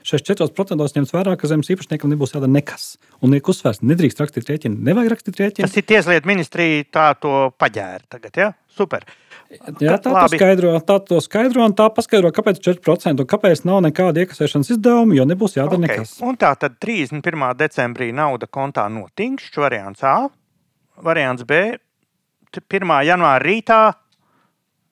šeit 0.02 0.30
4% 0.30 0.90
ņemts 0.96 1.12
vērā, 1.14 1.36
ka 1.38 1.50
zemes 1.50 1.68
īpašniekam 1.70 2.10
nebūs 2.10 2.32
jādara 2.34 2.50
nekas. 2.50 2.94
Un 3.22 3.36
ir 3.36 3.44
uzsvērts, 3.44 3.84
nedrīkst 3.84 4.22
rakstīt 4.24 4.48
rēķinu, 4.48 4.80
nevajag 4.88 5.12
rakstīt 5.12 5.42
rēķinu. 5.42 5.68
Tas 5.68 5.76
ir 5.76 5.86
Tieslietu 5.86 6.30
ministrija 6.32 6.88
tā 6.96 7.10
to 7.20 7.50
paģēra 7.60 8.08
tagad, 8.16 8.40
ja? 8.40 8.48
Super. 8.74 9.04
Jā, 9.82 9.96
tā 10.02 10.12
to 10.12 10.24
skaidro, 10.34 10.72
tā 10.84 10.96
to 11.08 11.18
skaidro, 11.24 11.64
un 11.68 11.74
tā 11.76 11.86
paskaidro, 11.94 12.30
kāpēc 12.34 12.60
4% 12.64 13.24
un 13.24 13.28
kāpēc 13.30 13.64
nav 13.68 13.82
nekāda 13.86 14.24
iekasēšanas 14.24 14.72
izdevuma, 14.76 15.16
jo 15.18 15.26
nebūs 15.28 15.56
jādara 15.58 15.80
okay. 15.80 15.84
nekas. 15.86 16.14
Un 16.24 16.38
tā 16.40 16.52
tad 16.60 16.78
31. 16.82 17.44
decembrī 17.60 18.10
nauda 18.16 18.48
kontā 18.50 18.86
notinkšķ, 18.92 19.60
variants 19.64 20.04
A, 20.06 20.16
variants 21.04 21.46
B, 21.48 21.62
1. 22.54 22.96
janvāra 23.08 23.42
rītā 23.42 23.80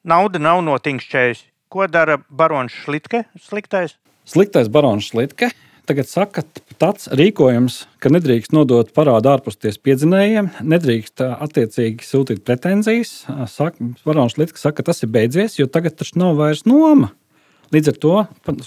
nauda 0.09 0.43
nav 0.43 0.63
notinkšķējusi. 0.67 1.49
Ko 1.73 1.87
dara 1.89 2.19
barons 2.29 2.75
Šlitke? 2.85 3.25
Sliktais? 3.41 3.97
Sliktais 4.29 4.69
barons 4.73 5.07
Šlitke 5.09 5.53
tagad 5.89 6.09
saka, 6.11 6.45
tāds 6.81 7.09
rīkojums, 7.13 7.83
ka 8.03 8.13
nedrīkst 8.13 8.55
nodot 8.55 8.91
parādu 8.97 9.33
ārpusties 9.33 9.81
piedzinējiem, 9.83 10.51
nedrīkst 10.65 11.25
attiecīgi 11.25 12.07
sūtīt 12.07 12.45
pretenzijas. 12.47 13.25
Varons 14.07 14.39
Litka 14.41 14.61
saka, 14.61 14.81
ka 14.81 14.91
tas 14.91 15.03
ir 15.05 15.13
beidzies, 15.15 15.59
jo 15.61 15.69
tagad 15.71 15.99
taču 15.99 16.21
nav 16.23 16.39
vairs 16.41 16.65
noma. 16.69 17.13
Līdz 17.73 17.89
ar 17.89 17.99
to 18.05 18.15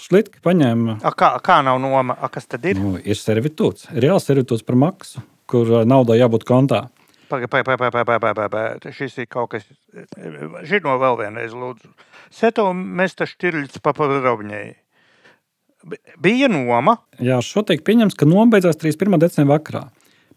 Šlitka 0.02 0.42
paņēma. 0.46 0.98
A, 1.06 1.14
kā, 1.14 1.36
kā 1.46 1.60
nav 1.66 1.78
noma? 1.84 2.16
A, 2.18 2.30
kas 2.34 2.50
tad 2.50 2.66
ir? 2.66 2.80
Nu, 2.82 2.96
ir 2.98 3.20
servitūts, 3.20 3.92
reāls 3.94 4.26
servitūts 4.26 4.66
par 4.66 4.80
maksu, 4.82 5.22
kur 5.50 5.84
naudai 5.86 6.18
jābūt 6.24 6.48
kontā. 6.50 6.88
Pagaidām, 7.30 7.78
pagaidām, 7.82 8.22
pagaidām. 8.22 8.90
Šis 8.94 9.20
ir 9.22 9.30
kaut 9.30 9.54
kas. 9.54 9.66
Žino 10.70 10.98
vēl 11.02 11.20
vienreiz, 11.24 11.54
lūdzu. 11.58 11.94
Seto 12.34 12.68
mēs 12.74 13.18
taču 13.18 13.38
tirļus 13.46 13.82
papadrobņēji. 13.86 14.74
Bija 16.22 16.50
noma. 16.50 16.98
Jā, 17.22 17.38
šo 17.46 17.62
teikt 17.66 17.86
pieņems, 17.86 18.16
ka 18.18 18.26
noma 18.26 18.48
beidzās 18.56 18.80
31. 18.82 19.20
decembra 19.22 19.60
vakarā. 19.60 19.84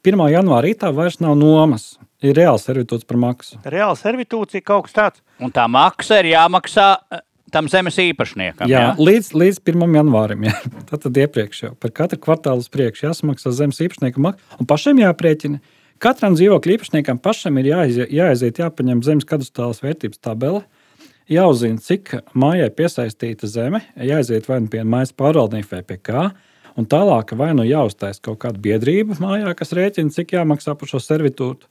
1. 0.06 0.20
janvāra 0.30 0.66
rītā 0.66 0.90
vairs 0.94 1.18
nav 1.24 1.38
nomas. 1.38 1.96
Ir 2.22 2.36
reāls 2.36 2.66
servitūts 2.66 3.06
par 3.08 3.18
maksu. 3.20 3.60
Reāls 3.66 4.02
servitūts 4.02 4.58
ir 4.58 4.64
kaut 4.66 4.88
kas 4.88 4.96
tāds. 4.96 5.22
Un 5.42 5.52
tā 5.54 5.64
maksa 5.70 6.18
ir 6.20 6.32
jāmaksā 6.32 6.86
eh, 7.14 7.22
tam 7.54 7.70
zemes 7.70 7.96
īpašniekam. 8.02 8.68
Jā, 8.70 8.82
jā? 8.82 8.92
Līdz, 8.98 9.32
līdz 9.38 9.60
1. 9.64 9.84
janvārim. 10.00 10.46
Jā. 10.48 10.54
Tad, 10.90 11.02
tad 11.06 11.20
iepriekš 11.24 11.62
jau 11.64 11.72
par 11.80 11.94
katru 11.96 12.20
kvartālu 12.22 12.64
uz 12.64 12.70
priekšu 12.74 13.08
jāsamaksā 13.08 13.54
zemes 13.56 13.80
īpašniekam 13.86 14.28
maksa. 14.28 14.58
Un 14.60 14.68
pašam 14.68 15.00
jāprēķina. 15.00 15.62
Katram 16.02 16.36
dzīvokļu 16.38 16.76
īpašniekam 16.76 17.18
pašam 17.22 17.56
ir 17.58 17.72
jāiziet, 17.72 18.12
jāaiziet, 18.14 18.60
jāpaņem 18.62 19.00
zemes 19.06 19.26
kadastrālās 19.26 19.80
vērtības 19.82 20.20
tabele 20.22 20.62
jāuzzina, 21.32 21.80
cik 21.82 22.14
mājai 22.38 22.68
piesaistīta 22.74 23.48
zeme, 23.50 23.82
jāaiziet 23.96 24.48
vai 24.48 24.62
nu 24.64 24.70
pie 24.72 24.84
mājas 24.84 25.14
pārvaldnieka 25.16 25.76
vai 25.76 25.82
pie 25.86 25.98
kā. 26.10 26.28
Un 26.78 26.86
tālāk 26.86 27.34
vai 27.34 27.50
nu 27.58 27.64
jāuztais 27.66 28.20
kaut 28.22 28.38
kāda 28.44 28.60
biedrība 28.62 29.16
mājā, 29.18 29.50
kas 29.58 29.74
rēķina, 29.74 30.14
cik 30.14 30.36
jāmaksā 30.36 30.76
par 30.78 30.90
šo 30.90 31.00
servitūtu. 31.02 31.66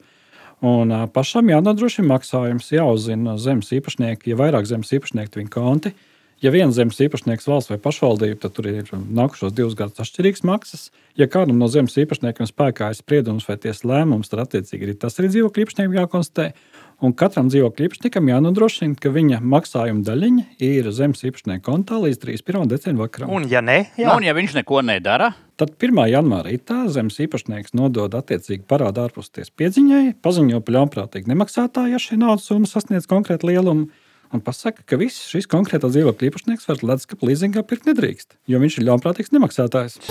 Un 0.68 0.92
pašam 1.14 1.48
jānodrošina 1.48 2.10
maksājums, 2.10 2.72
jāuzzina 2.74 3.38
zemes 3.40 3.70
īpašnieki, 3.72 4.32
ja 4.32 4.38
vairāk 4.38 4.66
zemes 4.68 4.92
īpašnieki 4.96 5.40
viņa 5.40 5.52
konti. 5.54 5.94
Ja 6.42 6.52
viens 6.54 6.76
zemes 6.76 6.98
īpašnieks 7.02 7.48
valsts 7.50 7.72
vai 7.72 7.80
pašvaldība, 7.82 8.36
tad 8.44 8.52
tur 8.54 8.68
ir 8.70 8.90
nākušos 8.92 9.54
divus 9.58 9.74
gadus 9.78 9.98
atšķirīgas 10.04 10.44
maksas. 10.46 10.84
Ja 11.18 11.26
kādam 11.30 11.58
no 11.58 11.66
zemes 11.70 11.96
īpašniekiem 11.98 12.46
spēkā 12.46 12.92
ir 12.92 12.98
spriedums 12.98 13.48
vai 13.48 13.56
tiesas 13.58 13.82
lēmums, 13.88 14.30
tad 14.30 14.44
attiecīgi 14.44 14.86
arī 14.86 14.94
tas 15.02 15.18
ir 15.18 15.26
dzīvokļu 15.32 15.64
īpašniekiem 15.64 15.96
jākonstatē. 15.98 16.52
Un 16.98 17.12
katram 17.14 17.46
dzīvokļu 17.46 17.84
īpašniekam 17.86 18.26
jānodrošina, 18.26 18.96
ka 18.98 19.12
viņa 19.14 19.38
maksājuma 19.46 20.02
daļiņa 20.02 20.44
ir 20.66 20.88
zemes 20.90 21.20
īpašnieka 21.28 21.62
kontā 21.62 22.00
līdz 22.02 22.18
31. 22.24 22.64
decembrim. 22.72 23.28
Un, 23.30 23.44
ja, 23.46 23.60
ne, 23.62 23.84
jā. 23.94 24.08
nu, 24.08 24.16
un 24.18 24.26
ja 24.26 24.34
viņš 24.34 24.56
neko 24.56 24.80
nedara, 24.82 25.28
tad 25.60 25.76
1. 25.78 25.94
janvāra 26.10 26.50
rītā 26.50 26.80
zemes 26.90 27.20
īpašnieks 27.22 27.76
nodod 27.78 28.16
attiecīgi 28.18 28.66
parādu 28.66 29.04
ārpusties 29.04 29.54
piedziņai, 29.54 30.16
paziņo 30.26 30.58
par 30.66 30.78
ļaunprātīgu 30.80 31.30
nemaksātāju, 31.30 31.94
ja 31.94 32.02
šī 32.02 32.18
naudas 32.18 32.48
summa 32.50 32.66
sasniedz 32.66 33.06
konkrētu 33.06 33.52
lielumu. 33.52 33.92
Un 34.34 34.42
pasaka, 34.44 34.82
ka 34.82 34.98
viss 35.00 35.30
šis 35.30 35.46
konkrētā 35.48 35.88
dzīvokļa 35.88 36.32
īpašnieks 36.32 36.66
var 36.68 36.82
leduskapa 36.82 37.30
līzingā 37.30 37.62
pirkt 37.62 37.86
nedrīkst, 37.88 38.34
jo 38.50 38.58
viņš 38.58 38.80
ir 38.82 38.90
ļaunprātīgs 38.90 39.32
nemaksātājs. 39.38 40.02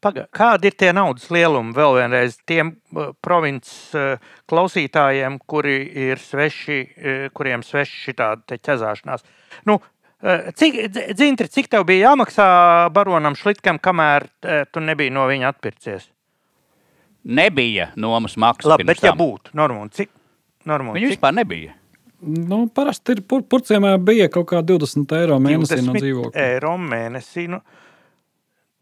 Paga, 0.00 0.28
kādi 0.34 0.70
ir 0.70 0.76
tie 0.78 0.92
naudas 0.94 1.26
lielumi 1.34 1.72
vēl 1.74 1.96
vienreiz 1.98 2.36
tiem 2.46 2.74
uh, 2.94 3.10
provinces 3.24 3.94
uh, 3.98 4.32
klausītājiem, 4.50 5.40
kuri 5.50 5.78
ir 6.08 6.20
sveši, 6.22 6.78
uh, 6.82 7.24
kuriem 7.34 7.64
sveši 7.66 8.04
šī 8.04 8.14
tāda 8.20 8.58
ķezāšanās? 8.58 9.26
Nu, 9.66 9.80
cik, 10.58 10.76
dzintri, 11.14 11.46
cik 11.46 11.68
tev 11.70 11.84
bija 11.86 12.08
jāmaksā 12.10 12.46
baronam 12.94 13.36
Šlitkam, 13.38 13.78
kamēr 13.78 14.26
tu 14.74 14.82
nebija 14.82 15.14
no 15.14 15.28
viņa 15.30 15.52
atpircies? 15.52 16.08
Nebija 17.28 17.92
nomas 17.96 18.34
maksas. 18.36 18.70
Labi, 18.72 18.86
bet 18.88 18.98
tam. 19.02 19.12
ja 19.12 19.14
būtu, 19.18 19.52
Normūn, 19.58 19.90
cik? 19.94 20.10
Normūn, 20.66 20.96
Viņa 20.96 21.06
cik? 21.06 21.14
vispār 21.18 21.36
nebija. 21.38 21.74
Nu, 22.18 22.64
parasti 22.74 23.14
ir 23.14 23.20
pur, 23.30 23.44
purcēmē 23.46 23.92
bija 24.02 24.26
kaut 24.32 24.48
kā 24.50 24.62
20 24.66 25.12
eiro 25.20 25.36
mēnesī 25.42 25.78
no 25.86 25.94
dzīvokļa. 25.94 26.46
Eiro 26.48 26.72
mēnesī. 26.82 27.46
Nu, 27.52 27.60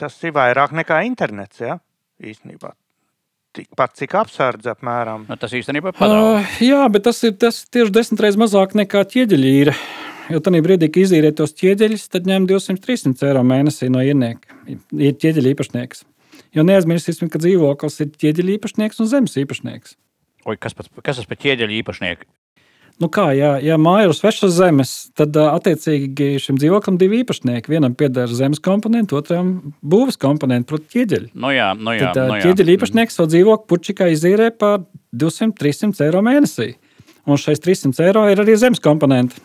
tas 0.00 0.17
ir 0.25 0.35
vairāk 0.37 0.75
nekā 0.76 1.03
internets. 1.09 1.62
Ja? 1.62 1.79
Īstenībā. 2.23 2.73
Tikpat 3.57 3.95
cik 3.97 4.17
apsardz 4.21 4.69
apmēram. 4.69 5.25
Nu, 5.31 5.37
tas 5.41 5.55
īstenībā 5.57 5.93
ir 5.93 5.97
padomu. 5.97 6.35
Uh, 6.37 6.57
jā, 6.61 6.83
bet 6.93 7.07
tas 7.09 7.23
ir 7.25 7.37
tas 7.41 7.62
tieši 7.73 7.95
desmit 7.95 8.25
reizes 8.25 8.41
mazāk 8.41 8.76
nekā 8.76 9.07
ķieģeļīra. 9.15 9.76
Jo 10.35 10.41
tajā 10.43 10.61
brīdī, 10.65 10.91
kad 10.91 11.05
izīrē 11.07 11.31
tos 11.38 11.55
ķieģeļus, 11.57 12.09
tad 12.12 12.26
ņem 12.29 12.49
200-300 12.50 13.29
eiro 13.29 13.45
mēnesī 13.47 13.88
no 13.93 14.03
ienēka. 14.03 14.59
Ir 14.69 15.15
ķieģeļa 15.23 15.53
īpašnieks. 15.55 16.03
Jo 16.57 16.65
neaizmirsīsim, 16.67 17.31
ka 17.33 17.41
dzīvoklis 17.41 18.00
ir 18.03 18.11
ķieģeļa 18.17 18.57
īpašnieks 18.57 19.00
un 19.00 19.11
zemes 19.12 19.38
īpašnieks. 19.41 19.97
Oi, 20.47 20.59
kas, 20.61 20.76
pats, 20.76 20.91
kas 21.07 21.21
tas 21.21 21.31
par 21.31 21.41
ķieģeļa 21.43 21.79
īpašnieku? 21.81 22.29
Nu 23.03 23.11
kā, 23.12 23.26
ja, 23.37 23.57
ja 23.61 23.76
māja 23.76 24.07
ir 24.07 24.12
uz 24.15 24.23
svešas 24.23 24.55
zemes, 24.57 24.93
tad 25.19 25.37
attiecīgi 25.37 26.38
šim 26.41 26.57
dzīvoklim 26.57 26.97
divi 27.00 27.21
īpašnieki. 27.21 27.69
Vienam 27.69 27.93
pieder 27.99 28.31
zemes 28.33 28.62
komponents, 28.65 29.12
otram 29.17 29.75
būvniecības 29.85 30.21
komponents, 30.23 30.69
proti, 30.71 30.88
ķieģeļi. 30.95 31.29
Nu 31.37 31.53
jā, 31.53 31.69
nu 31.76 31.93
jā, 31.93 32.15
tad 32.17 32.33
nu 32.33 32.38
jā. 32.38 32.47
ķieģeļa 32.47 32.76
īpašnieks 32.79 33.19
savu 33.19 33.33
dzīvokli 33.35 33.69
puķikā 33.73 34.09
izīrē 34.15 34.49
par 34.57 34.87
200-300 35.12 36.09
eiro 36.09 36.25
mēnesī. 36.25 36.71
Un 37.26 37.35
šais 37.42 37.59
300 37.59 38.04
eiro 38.06 38.21
ir 38.30 38.38
arī 38.38 38.54
zemes 38.54 38.78
komponenti. 38.78 39.40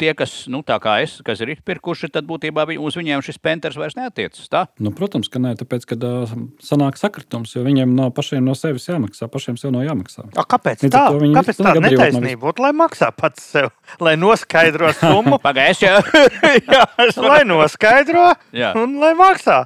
Tie, 0.00 0.08
kas, 0.18 0.48
nu, 0.50 0.62
tā 0.66 0.74
kā 0.82 0.96
es, 1.04 1.20
kas 1.22 1.38
ir 1.44 1.52
izpirkuši, 1.52 2.08
tad 2.10 2.24
būtībā 2.26 2.64
vi- 2.66 2.78
uz 2.82 2.96
viņiem 2.98 3.22
šis 3.22 3.38
penters 3.38 3.76
vairs 3.78 3.94
neatiecas. 3.94 4.48
Tā? 4.50 4.64
Nu, 4.82 4.90
protams, 4.90 5.28
ka 5.30 5.38
nē, 5.38 5.52
tāpēc, 5.60 5.84
kad 5.92 6.02
uh, 6.02 6.32
sanāk 6.58 6.96
sakritums, 6.98 7.52
jo 7.54 7.62
viņiem 7.62 7.92
no 7.94 8.08
pašiem 8.10 8.42
no 8.42 8.56
sevis 8.58 8.88
jāmaksā, 8.88 9.28
pašiem 9.30 9.58
sev 9.60 9.70
nav 9.76 9.84
jāmaksā. 9.86 10.24
A, 10.34 10.42
kāpēc 10.42 10.82
Līdz 10.82 10.96
tā? 10.96 11.04
viņi 11.14 11.36
Kāpēc 11.38 11.60
brīvot 11.60 11.78
no 11.78 11.84
netaisnība 11.86 12.42
būtu? 12.48 12.64
Lai 12.66 12.72
maksā 12.72 13.12
pats 13.14 13.44
sev, 13.52 13.70
lai 14.00 14.16
noskaidro 14.18 14.90
summu, 14.98 15.38
Pagaidiet, 15.38 15.84
jau 15.86 16.00
jā, 16.74 16.82
lai 17.22 17.44
noskaidro 17.46 18.32
Jā. 18.50 18.72
un 18.82 18.98
lai 18.98 19.12
maksā. 19.14 19.62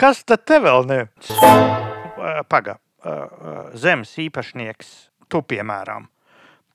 Kas 0.00 0.24
tad 0.24 0.46
te 0.48 0.56
vēl 0.62 0.86
ne? 0.88 1.02
Pagaid, 2.48 2.80
zemes 3.78 4.14
īpašnieks, 4.24 4.94
tu 5.28 5.42
piemēram. 5.44 6.08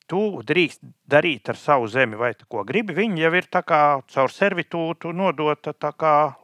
Tu 0.09 0.19
drīkst 0.41 0.81
darīt 1.09 1.51
ar 1.51 1.57
savu 1.59 1.85
zemi, 1.91 2.17
vai 2.17 2.31
tu 2.33 2.47
ko 2.49 2.63
gribi. 2.65 2.95
Viņa 2.97 3.21
jau 3.21 3.31
ir 3.37 3.47
caur 3.53 4.33
servitūtu 4.33 5.11
nodota 5.13 5.73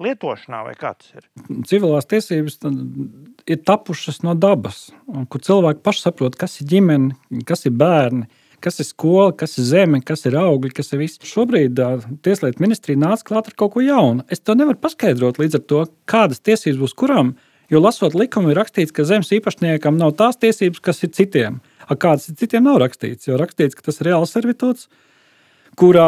lietošanā, 0.06 0.60
vai 0.68 0.76
kāds 0.78 1.16
ir. 1.16 1.26
Civilās 1.66 2.06
tiesības 2.06 2.60
ir 3.50 3.62
tapušas 3.66 4.22
no 4.22 4.36
dabas, 4.38 4.92
kur 5.30 5.42
cilvēki 5.42 5.82
paši 5.82 6.06
saprot, 6.06 6.38
kas 6.38 6.60
ir 6.62 6.70
ģimene, 6.76 7.42
kas 7.50 7.66
ir 7.66 7.74
bērni. 7.74 8.30
Kas 8.64 8.80
ir 8.80 8.88
skola, 8.88 9.34
kas 9.36 9.58
ir 9.60 9.66
zeme, 9.68 10.00
kas 10.02 10.24
ir 10.26 10.38
augļi, 10.40 10.72
kas 10.74 10.94
ir 10.96 11.02
viss. 11.04 11.20
Šobrīd 11.28 11.78
Tieslietu 12.26 12.64
ministrija 12.64 12.98
nāca 12.98 13.28
klāt 13.28 13.50
ar 13.52 13.58
kaut 13.60 13.74
ko 13.76 13.84
jaunu. 13.84 14.24
Es 14.32 14.42
to 14.42 14.56
nevaru 14.58 14.80
paskaidrot 14.82 15.38
līdz 15.42 15.60
ar 15.60 15.64
to, 15.70 15.82
kādas 16.10 16.42
tiesības 16.42 16.80
būs 16.82 16.96
kuram. 16.98 17.36
Jo 17.70 17.82
lasot 17.84 18.16
likumu, 18.18 18.54
ir 18.54 18.58
rakstīts, 18.58 18.94
ka 18.96 19.06
zemes 19.06 19.30
īpašniekam 19.36 20.00
nav 20.00 20.16
tās 20.18 20.40
tiesības, 20.42 20.82
kas 20.82 21.04
ir 21.06 21.12
citiem. 21.18 21.60
A 21.86 21.98
kādas 22.00 22.32
citiem 22.40 22.66
nav 22.66 22.80
rakstīts? 22.82 23.28
Jo 23.30 23.40
rakstīts, 23.42 23.78
ka 23.78 23.86
tas 23.86 24.00
ir 24.02 24.10
reāls 24.10 24.34
servitūts, 24.34 24.88
kurā 25.80 26.08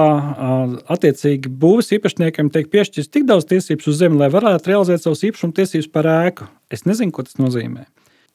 attiecīgi 0.89 1.51
būvniecības 1.51 1.93
īpašniekiem 1.97 2.51
tiek 2.53 2.69
piešķirts 2.73 3.11
tik 3.13 3.27
daudz 3.29 3.47
tiesības 3.49 3.89
uz 3.91 3.99
zemi, 3.99 4.19
lai 4.21 4.31
varētu 4.33 4.71
realizēt 4.71 5.03
savus 5.03 5.25
īpašumu 5.27 5.55
tiesības 5.57 5.89
par 5.93 6.09
ēku. 6.11 6.47
Es 6.73 6.87
nezinu, 6.87 7.13
ko 7.13 7.27
tas 7.27 7.37
nozīmē. 7.41 7.85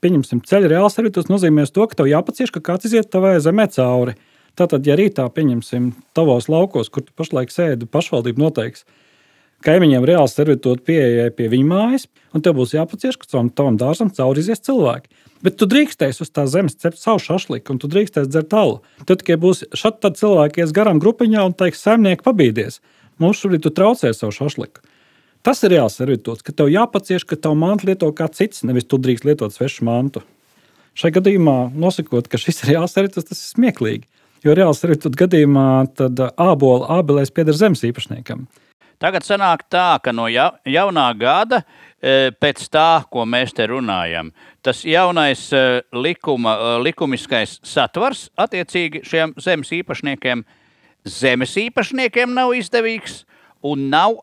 Pieņemsim, 0.03 0.43
ceļa 0.49 0.73
reāls 0.75 0.99
servitūts 0.99 1.31
nozīmē 1.31 1.65
to, 1.71 1.87
ka 1.87 2.01
tev 2.01 2.11
jāpacieš, 2.11 2.51
ka 2.55 2.65
kāds 2.73 2.89
iziet 2.89 3.11
tavai 3.13 3.37
zemē 3.43 3.69
cauri. 3.71 4.17
Tātad, 4.59 4.85
ja 4.85 4.97
rītā 4.99 5.25
pieņemsim 5.33 5.93
tavos 6.17 6.51
laukos, 6.53 6.91
kur 6.93 7.07
tu 7.07 7.15
pašlaik 7.17 7.55
sēdi, 7.55 7.89
pašvaldība 7.89 8.43
noteiks, 8.43 8.83
kaimiņiem 9.65 10.07
reāli 10.09 10.31
servitūta 10.31 10.85
pieejai 10.87 11.31
pie 11.35 11.49
viņa 11.53 11.69
mājas, 11.69 12.07
un 12.35 12.45
tev 12.45 12.57
būs 12.59 12.75
jāpacieš, 12.77 13.19
ka 13.21 13.29
caur 13.31 13.51
tavam 13.55 13.79
dārzam 13.81 14.11
cauri 14.15 14.43
izies 14.45 14.63
cilvēki. 14.67 15.11
Bet 15.43 15.59
tu 15.59 15.67
drīkstēsi 15.67 16.23
uz 16.23 16.31
tā 16.31 16.45
zemes 16.51 16.77
cept 16.79 17.01
savu 17.01 17.19
šašliku, 17.23 17.75
un 17.75 17.81
tu 17.83 17.91
drīkstēsi 17.91 18.31
dzert 18.31 18.55
alu. 18.55 18.79
Tad 19.09 19.23
tikai 19.23 19.39
būs 19.43 19.65
šādi 19.75 20.13
cilvēki 20.21 20.63
ies 20.63 20.75
garām 20.75 21.03
grupiņā 21.03 21.47
un 21.49 21.57
teiks, 21.59 21.83
saimnieki 21.83 22.23
pabīdies. 22.27 22.79
Mums 23.23 23.43
šobrīd 23.43 23.65
tu 23.65 23.73
traucē 23.75 24.13
savu 24.15 24.35
šašliku. 24.37 24.85
Tas 25.43 25.59
ir 25.67 25.75
reāls 25.75 25.99
servitūts, 25.99 26.45
ka 26.47 26.55
tev 26.55 26.71
jāpacieš, 26.71 27.27
ka 27.27 27.35
tavu 27.35 27.59
mantu 27.59 27.89
lieto 27.91 28.07
kā 28.15 28.29
cits, 28.31 28.63
nevis 28.63 28.87
tu 28.87 29.01
drīkst 29.03 29.27
lietot 29.27 29.51
svešu 29.51 29.83
mantu. 29.89 30.23
Šai 30.95 31.11
gadījumā, 31.17 31.73
nosakot, 31.75 32.29
ka 32.31 32.39
šis 32.39 32.63
ir 32.63 32.75
reāls 32.75 32.95
servitūts, 32.95 33.27
tas 33.33 33.41
ir 33.41 33.49
smieklīgi. 33.57 34.07
Jo 34.47 34.55
reāls 34.55 34.79
servitūts 34.83 35.19
gadījumā 35.19 35.67
tad 35.99 36.23
ābola 36.39 37.01
ābelēs 37.01 37.35
pieder 37.35 37.59
zemes 37.59 37.83
īpašniekam. 37.87 38.47
Tagad 39.03 39.25
sanāk 39.27 39.65
tā, 39.67 39.97
ka 39.99 40.13
no 40.15 40.29
ja, 40.31 40.53
jaunā 40.63 41.09
gada 41.19 41.59
e, 41.59 42.31
pēc 42.39 42.69
tā, 42.71 43.03
ko 43.11 43.25
mēs 43.27 43.51
te 43.57 43.67
runājam, 43.67 44.29
tas 44.63 44.85
jaunais 44.87 45.49
e, 45.51 45.63
likuma, 45.91 46.53
e, 46.55 46.77
likumiskais 46.87 47.57
satvars 47.67 48.29
attiecīgi 48.39 49.03
šiem 49.03 49.35
zemes 49.43 49.75
īpašniekiem, 49.75 50.45
zemes 51.03 51.57
īpašniekiem 51.65 52.31
nav 52.37 52.55
izdevīgs, 52.55 53.25
un 53.67 53.89
nav 53.91 54.21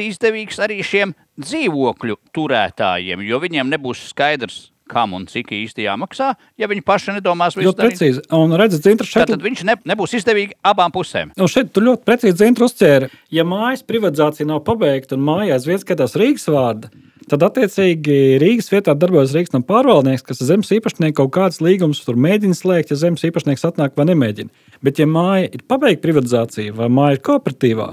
izdevīgs 0.00 0.62
arī 0.64 0.80
šiem 0.80 1.12
dzīvokļu 1.36 2.16
turētājiem, 2.32 3.28
jo 3.28 3.40
viņiem 3.44 3.68
nebūs 3.76 4.08
skaidrs, 4.14 4.70
kam 4.90 5.14
un 5.16 5.26
cik 5.30 5.52
īsti 5.56 5.86
jāmaksā, 5.86 6.32
ja 6.60 6.68
viņi 6.70 6.84
paši 6.86 7.16
nedomās 7.18 7.56
visu 7.58 7.72
to 7.72 7.84
precīzi. 7.84 8.24
Un 8.36 8.56
redzat, 8.58 8.84
Zintra, 8.86 9.06
šeit... 9.08 9.30
Tad 9.30 9.44
viņš 9.44 9.64
ne, 9.68 9.76
nebūs 9.92 10.16
izdevīgi 10.18 10.58
abām 10.68 10.92
pusēm. 10.94 11.32
Un 11.38 11.50
šeit 11.50 11.72
tu 11.74 11.84
ļoti 11.84 12.06
precīzi 12.08 12.38
Zintra 12.42 12.68
uzķēri. 12.68 13.10
Ja 13.34 13.46
mājas 13.48 13.84
privatizācija 13.86 14.48
nav 14.48 14.62
pabeigta 14.66 15.16
un 15.18 15.24
mājās 15.26 15.68
viens 15.68 15.84
skatās 15.86 16.16
Rīgas 16.18 16.48
vārdu, 16.52 16.92
tad 17.30 17.44
attiecīgi 17.46 18.18
Rīgas 18.42 18.70
vietā 18.72 18.94
darbojas 18.98 19.34
Rīgas 19.36 19.54
no 19.54 19.62
pārvaldnieks, 19.66 20.24
kas 20.26 20.42
zemes 20.44 20.72
īpašnieks 20.74 21.16
kaut 21.20 21.32
kādas 21.34 21.62
līgumus 21.64 22.02
tur 22.04 22.18
mēģina 22.20 22.58
slēgt, 22.58 22.92
ja 22.92 23.00
zemes 23.00 23.24
īpašnieks 23.28 23.64
atnāk 23.68 23.96
vai 23.98 24.08
nemēģina. 24.10 24.50
Bet 24.84 24.98
ja 25.00 25.06
māja 25.08 25.48
ir 25.48 25.62
pabeigta 25.68 26.02
privatizācija 26.08 26.74
vai 26.76 26.90
māja 26.92 27.18
ir 27.18 27.24
kooperatīvā, 27.28 27.92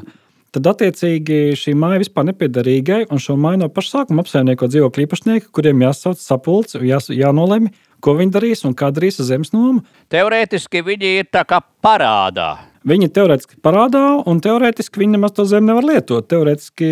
tad 0.56 0.70
attiecīgi 0.74 1.58
šī 1.60 1.76
māja 1.78 2.02
vispār 2.04 2.30
nepieder 2.30 2.66
Rīgai, 2.68 3.04
un 3.10 3.22
šo 3.22 3.38
māju 3.40 3.64
no 3.64 3.70
paša 3.74 4.00
sākuma 4.00 4.26
apsaimnieko 4.26 4.70
dzīvokļu 4.72 5.06
īpašnieki, 5.06 5.52
kuriem 5.56 5.86
jāsauc 5.86 6.22
sapulce, 6.22 6.82
jā, 6.86 7.02
jānolēma, 7.14 7.74
ko 8.04 8.16
viņi 8.20 8.36
darīs 8.36 8.66
un 8.68 8.76
kā 8.78 8.92
darīs 8.96 9.20
ar 9.22 9.30
zemes 9.30 9.54
nomu. 9.56 9.84
Teorētiski 10.14 10.84
viņi 10.86 11.16
ir 11.22 11.30
tā 11.32 11.46
kā 11.48 11.62
parādā. 11.84 12.52
Viņi 12.88 13.10
teorētiski 13.12 13.58
parādā, 13.60 14.02
un 14.30 14.38
teorētiski 14.40 15.02
viņi 15.02 15.18
nemaz 15.18 15.34
to 15.36 15.44
zemi 15.50 15.68
nevar 15.68 15.84
lietot. 15.84 16.30
Teorētiski 16.32 16.88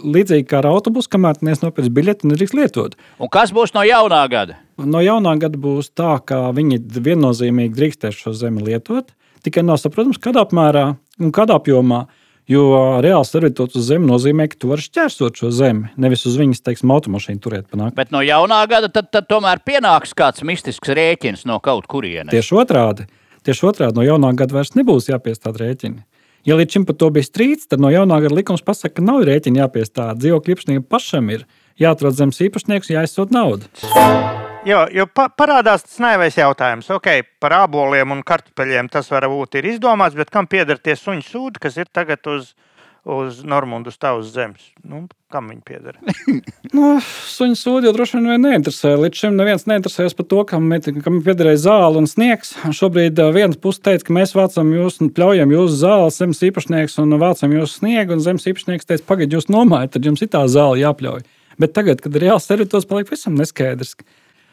līdzīgi 0.00 0.46
kā 0.48 0.62
ar 0.62 0.70
autobusu, 0.70 1.10
kamēr 1.12 1.42
nopirks 1.44 1.92
biļeti, 1.92 2.30
nedrīkst 2.30 2.56
lietot. 2.56 2.96
Un 3.20 3.28
kas 3.32 3.52
būs 3.52 3.74
no 3.76 3.84
jaunā 3.84 4.22
gada? 4.32 4.56
No 4.80 5.02
jaunā 5.04 5.36
gada 5.42 5.60
būs 5.60 5.92
tā, 5.92 6.16
ka 6.24 6.48
viņi 6.56 6.80
viennozīmīgi 7.04 7.76
drīkstēs 7.76 8.16
šo 8.16 8.32
zemi 8.32 8.64
lietot. 8.64 9.12
Tikai 9.44 9.64
nav 9.64 9.76
saprotams, 9.80 10.20
kādā 10.20 10.46
apmērā 10.46 10.86
un 11.20 11.36
kādā 11.36 11.60
apjomā. 11.60 12.06
Jo 12.50 12.64
reāls 13.04 13.30
servitūts 13.30 13.78
uz 13.78 13.86
zemi 13.92 14.08
nozīmē, 14.08 14.48
ka 14.50 14.58
tu 14.58 14.72
vari 14.72 14.82
šķērsot 14.82 15.38
šo 15.38 15.52
zemi, 15.54 15.92
nevis 16.00 16.24
uz 16.26 16.34
viņas, 16.40 16.64
teiksim, 16.66 16.90
automašīnu 16.90 17.38
turēt 17.44 17.68
panākt. 17.70 17.94
Bet 17.94 18.10
no 18.10 18.24
jaunā 18.26 18.58
gada 18.70 18.90
tad, 18.90 19.12
tad 19.14 19.28
tomēr 19.30 19.62
pienāks 19.62 20.16
kāds 20.18 20.42
mistisks 20.42 20.90
rēķins 20.90 21.46
no 21.46 21.60
kaut 21.62 21.86
kurienes. 21.90 22.34
Tieši 22.34 22.58
otrādi. 22.58 23.06
Tieši 23.46 23.68
otrādi 23.70 24.00
no 24.00 24.06
jaunā 24.06 24.34
gada 24.34 24.58
vairs 24.58 24.74
nebūs 24.74 25.06
jāpiestāda 25.12 25.62
rēķini. 25.62 26.02
Ja 26.48 26.58
līdz 26.58 26.74
šim 26.74 26.88
par 26.88 26.98
to 26.98 27.12
bija 27.14 27.28
strīds, 27.28 27.70
tad 27.70 27.84
no 27.84 27.92
jaunā 27.92 28.18
gada 28.24 28.34
likums 28.34 28.66
pasaka, 28.66 28.96
ka 28.98 29.06
nav 29.06 29.22
rēķina 29.28 29.68
jāpiestāda. 29.68 30.18
Dzīvokļu 30.18 30.56
īpašniekam 30.56 30.86
pašam 30.90 31.30
ir 31.36 31.46
jāatrod 31.78 32.18
zemes 32.18 32.42
īpašnieks, 32.50 32.96
jāizsūt 32.96 33.36
naudu. 33.36 33.70
Jo, 34.68 34.82
jo 34.92 35.06
pa, 35.08 35.30
parādās 35.32 35.86
tas 35.86 36.00
naivais 36.04 36.34
jautājums. 36.36 36.90
Okay, 36.92 37.22
par 37.40 37.54
aboliem 37.62 38.12
un 38.12 38.18
kartupeļiem 38.26 38.90
tas 38.92 39.06
varbūt 39.08 39.56
ir 39.56 39.70
izdomāts, 39.72 40.18
bet 40.18 40.28
kam 40.32 40.48
pieder 40.50 40.76
tie 40.76 40.98
suņu 41.00 41.24
sūdi, 41.24 41.62
kas 41.64 41.78
ir 41.80 41.88
tagad 41.88 42.28
uz, 42.28 42.50
uz 43.08 43.38
Normundas 43.48 43.96
tavas 43.96 44.28
zemes? 44.34 44.66
Nu, 44.84 45.06
kam 45.32 45.48
viņi 45.48 45.64
pieder? 45.64 45.96
nu, 46.76 46.92
suņu 47.00 47.56
sūdi 47.56 47.88
jau 47.88 47.94
droši 47.96 48.20
vien 48.20 48.44
neinteresē. 48.44 48.92
Līdz 49.00 49.22
šim 49.24 49.40
neviens 49.40 49.64
neinteresējas 49.70 50.18
par 50.20 50.28
to, 50.28 50.44
kam, 50.52 50.68
kam 50.76 51.18
piederēja 51.24 51.64
zāle 51.64 52.04
un 52.04 52.10
sniegs. 52.10 52.52
Šobrīd 52.76 53.24
viena 53.32 53.56
puse 53.56 53.80
teica, 53.80 54.10
ka 54.10 54.20
mēs 54.20 54.36
vācam 54.36 54.76
jūs, 54.76 55.00
pļaujam 55.16 55.56
jūsu 55.56 55.82
zāli, 55.86 56.16
zemes 56.20 56.44
īpašnieks 56.52 57.00
un 57.00 57.16
vācam 57.22 57.56
jūsu 57.56 57.80
sniegu, 57.80 58.12
un 58.12 58.28
zemes 58.28 58.44
īpašnieks 58.52 58.92
teica, 58.92 59.08
pagaidiet, 59.08 59.40
jūs 59.40 59.48
nomājat, 59.48 59.96
tad 59.96 60.12
jums 60.12 60.20
ir 60.20 60.34
tā 60.36 60.44
zāle 60.52 60.84
jāpļauj. 60.84 61.24
Bet 61.60 61.72
tagad, 61.76 62.04
kad 62.04 62.12
ir 62.16 62.28
reāls 62.28 62.48
teritorijas, 62.48 62.88
paliek 62.88 63.08
visam 63.12 63.40
neskaidrs. 63.40 63.96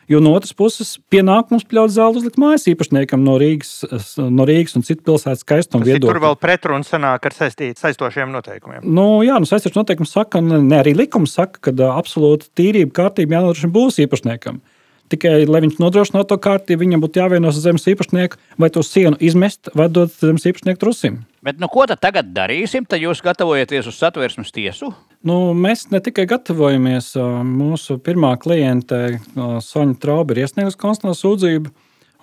Jo 0.07 0.21
no 0.23 0.31
otras 0.37 0.53
puses, 0.55 0.93
pienākums 1.11 1.65
pļaut 1.67 1.91
zāli 1.91 2.21
uzlikt 2.21 2.37
mājas 2.39 2.63
īpašniekam 2.71 3.25
no 3.25 3.33
Rīgas, 3.41 3.81
no 4.23 4.45
Rīgas 4.47 4.77
un 4.79 4.85
citu 4.87 5.03
pilsētu 5.09 5.41
skaistumu 5.43 5.83
viedokļa. 5.83 6.13
Tur 6.13 6.21
vēl 6.23 6.37
pretruns 6.39 6.91
sanāk 6.93 7.27
ar 7.27 7.35
saistīt, 7.35 7.75
saistošiem 7.81 8.31
noteikumiem. 8.31 8.85
Nu, 8.87 9.19
jā, 9.27 9.35
nu, 9.43 9.49
saistošie 9.49 9.81
noteikumi 9.81 10.07
saka, 10.07 10.39
un 10.39 10.69
ne 10.69 10.79
arī 10.79 10.95
likums 10.95 11.35
saka, 11.35 11.59
ka 11.67 11.91
absolūti 11.91 12.47
tīrība, 12.55 12.93
kārtība 13.01 13.35
jānodrošina 13.35 13.73
būs 13.75 13.99
īpašniekam. 14.05 14.61
Tikai, 15.07 15.45
lai 15.47 15.61
viņš 15.63 15.77
nodrošinātu 15.79 16.33
to 16.33 16.37
kārtību, 16.43 16.81
viņam 16.83 17.03
būtu 17.03 17.21
jāvienos 17.21 17.55
ar 17.55 17.63
zemes 17.63 17.87
īpašnieku, 17.87 18.39
vai 18.59 18.67
to 18.73 18.83
sienu 18.83 19.15
izmest, 19.23 19.71
vai 19.77 19.87
dot 19.87 20.11
zemes 20.19 20.43
īpašnieku 20.49 20.81
trusim. 20.81 21.21
Bet, 21.47 21.61
nu, 21.63 21.69
ko 21.71 21.85
tad 21.87 22.01
tagad 22.03 22.33
darīsim? 22.35 22.83
Tad 22.83 22.99
jūs 22.99 23.23
gatavojaties 23.23 23.87
uz 23.87 23.95
satversmes 24.01 24.51
tiesu? 24.51 24.91
Nu, 25.23 25.53
mēs 25.55 25.87
ne 25.93 26.01
tikai 26.03 26.27
gatavojamies, 26.27 27.13
mūsu 27.47 28.01
pirmā 28.03 28.35
kliente, 28.41 29.21
Soņa 29.35 29.95
Trauba, 30.03 30.35
ir 30.35 30.43
iesniegusi 30.43 30.79
konstitucionālu 30.81 31.21
sūdzību. 31.23 31.75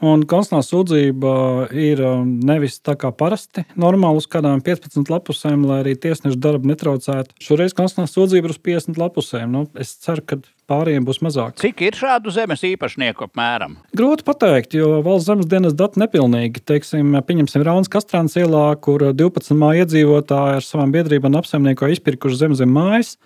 Un 0.04 0.24
konstitucionālā 0.28 0.66
sūdzība 0.66 1.32
ir 1.80 2.00
nevis 2.44 2.80
tā 2.84 2.96
kā 3.00 3.08
parasti, 3.14 3.62
normāli 3.80 4.20
uz 4.20 4.26
kādām 4.28 4.60
15 4.64 5.08
lapusēm, 5.08 5.62
lai 5.64 5.78
arī 5.84 5.94
tiesneša 5.96 6.36
darbu 6.36 6.68
netraucētu. 6.68 7.38
Šoreiz 7.40 7.72
konstitucionālā 7.78 8.10
sūdzība 8.10 8.50
ir 8.50 8.56
uz 8.56 8.60
50 8.68 9.00
lapusēm. 9.00 9.54
Nu, 9.54 9.64
es 9.80 9.94
ceru, 10.02 10.26
ka 10.26 10.40
pārējiem 10.70 11.04
būs 11.06 11.20
mazāk. 11.24 11.58
Cik 11.60 11.82
ir 11.86 11.98
šādu 11.98 12.32
zemes 12.34 12.64
īpašnieku 12.66 13.26
apmēram? 13.28 13.76
Grūti 13.96 14.26
pateikt, 14.26 14.76
jo 14.78 15.02
valsts 15.04 15.28
zemes 15.30 15.48
dienas 15.50 15.76
dati 15.78 16.00
nepilnīgi. 16.02 16.62
Teiksim, 16.66 17.14
pieņemsim 17.28 17.64
Raunas 17.66 17.92
Kastrāns 17.92 18.36
ielā, 18.40 18.66
kur 18.82 19.04
12 19.12 19.54
māju 19.60 19.84
iedzīvotāji 19.84 20.58
ar 20.60 20.66
savām 20.66 20.94
biedrībām 20.94 21.38
apsaimnieko 21.40 21.92
izpirkuši 21.94 22.40
zem 22.44 22.58
zem 22.58 22.74
mājas. 22.74 23.16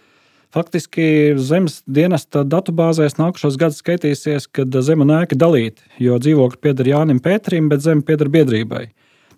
Faktiski 0.54 1.36
zemes 1.44 1.82
dienesta 1.84 2.40
datubāzēs 2.40 3.18
nākušos 3.18 3.58
gados 3.60 3.82
skaitīsies, 3.82 4.46
kad 4.48 4.72
zeme 4.84 5.04
un 5.04 5.12
ēka 5.18 5.36
dalīta, 5.36 5.84
jo 6.00 6.16
dzīvokļi 6.16 6.62
pieder 6.64 6.88
Jānim 6.88 7.20
Pēterim, 7.20 7.68
bet 7.68 7.84
zeme 7.84 8.00
pieder 8.06 8.30
biedrībai. 8.32 8.86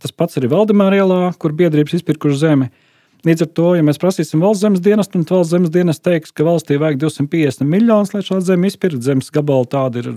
Tas 0.00 0.14
pats 0.14 0.38
arī 0.38 0.52
Valdemāra 0.52 1.00
ielā, 1.02 1.18
kur 1.42 1.56
biedrības 1.56 1.98
izpirkuši 1.98 2.38
zemi. 2.40 2.70
Līdz 3.26 3.44
ar 3.44 3.48
to, 3.52 3.66
ja 3.76 3.84
mēs 3.84 4.00
prasīsim 4.00 4.40
valsts 4.40 4.64
zemes 4.64 4.80
dienestu, 4.80 5.20
tad 5.20 5.32
valsts 5.34 5.52
zemes 5.52 5.72
dienests 5.74 6.04
teiks, 6.04 6.32
ka 6.32 6.46
valstī 6.46 6.78
vajag 6.80 7.02
250 7.02 7.68
miljonus, 7.68 8.14
lai 8.14 8.22
šādu 8.24 8.46
zemi 8.46 8.70
izpirktu. 8.70 9.02
Zemes 9.04 9.28
gabala 9.34 9.68
tāda 9.68 10.00
ir 10.00 10.08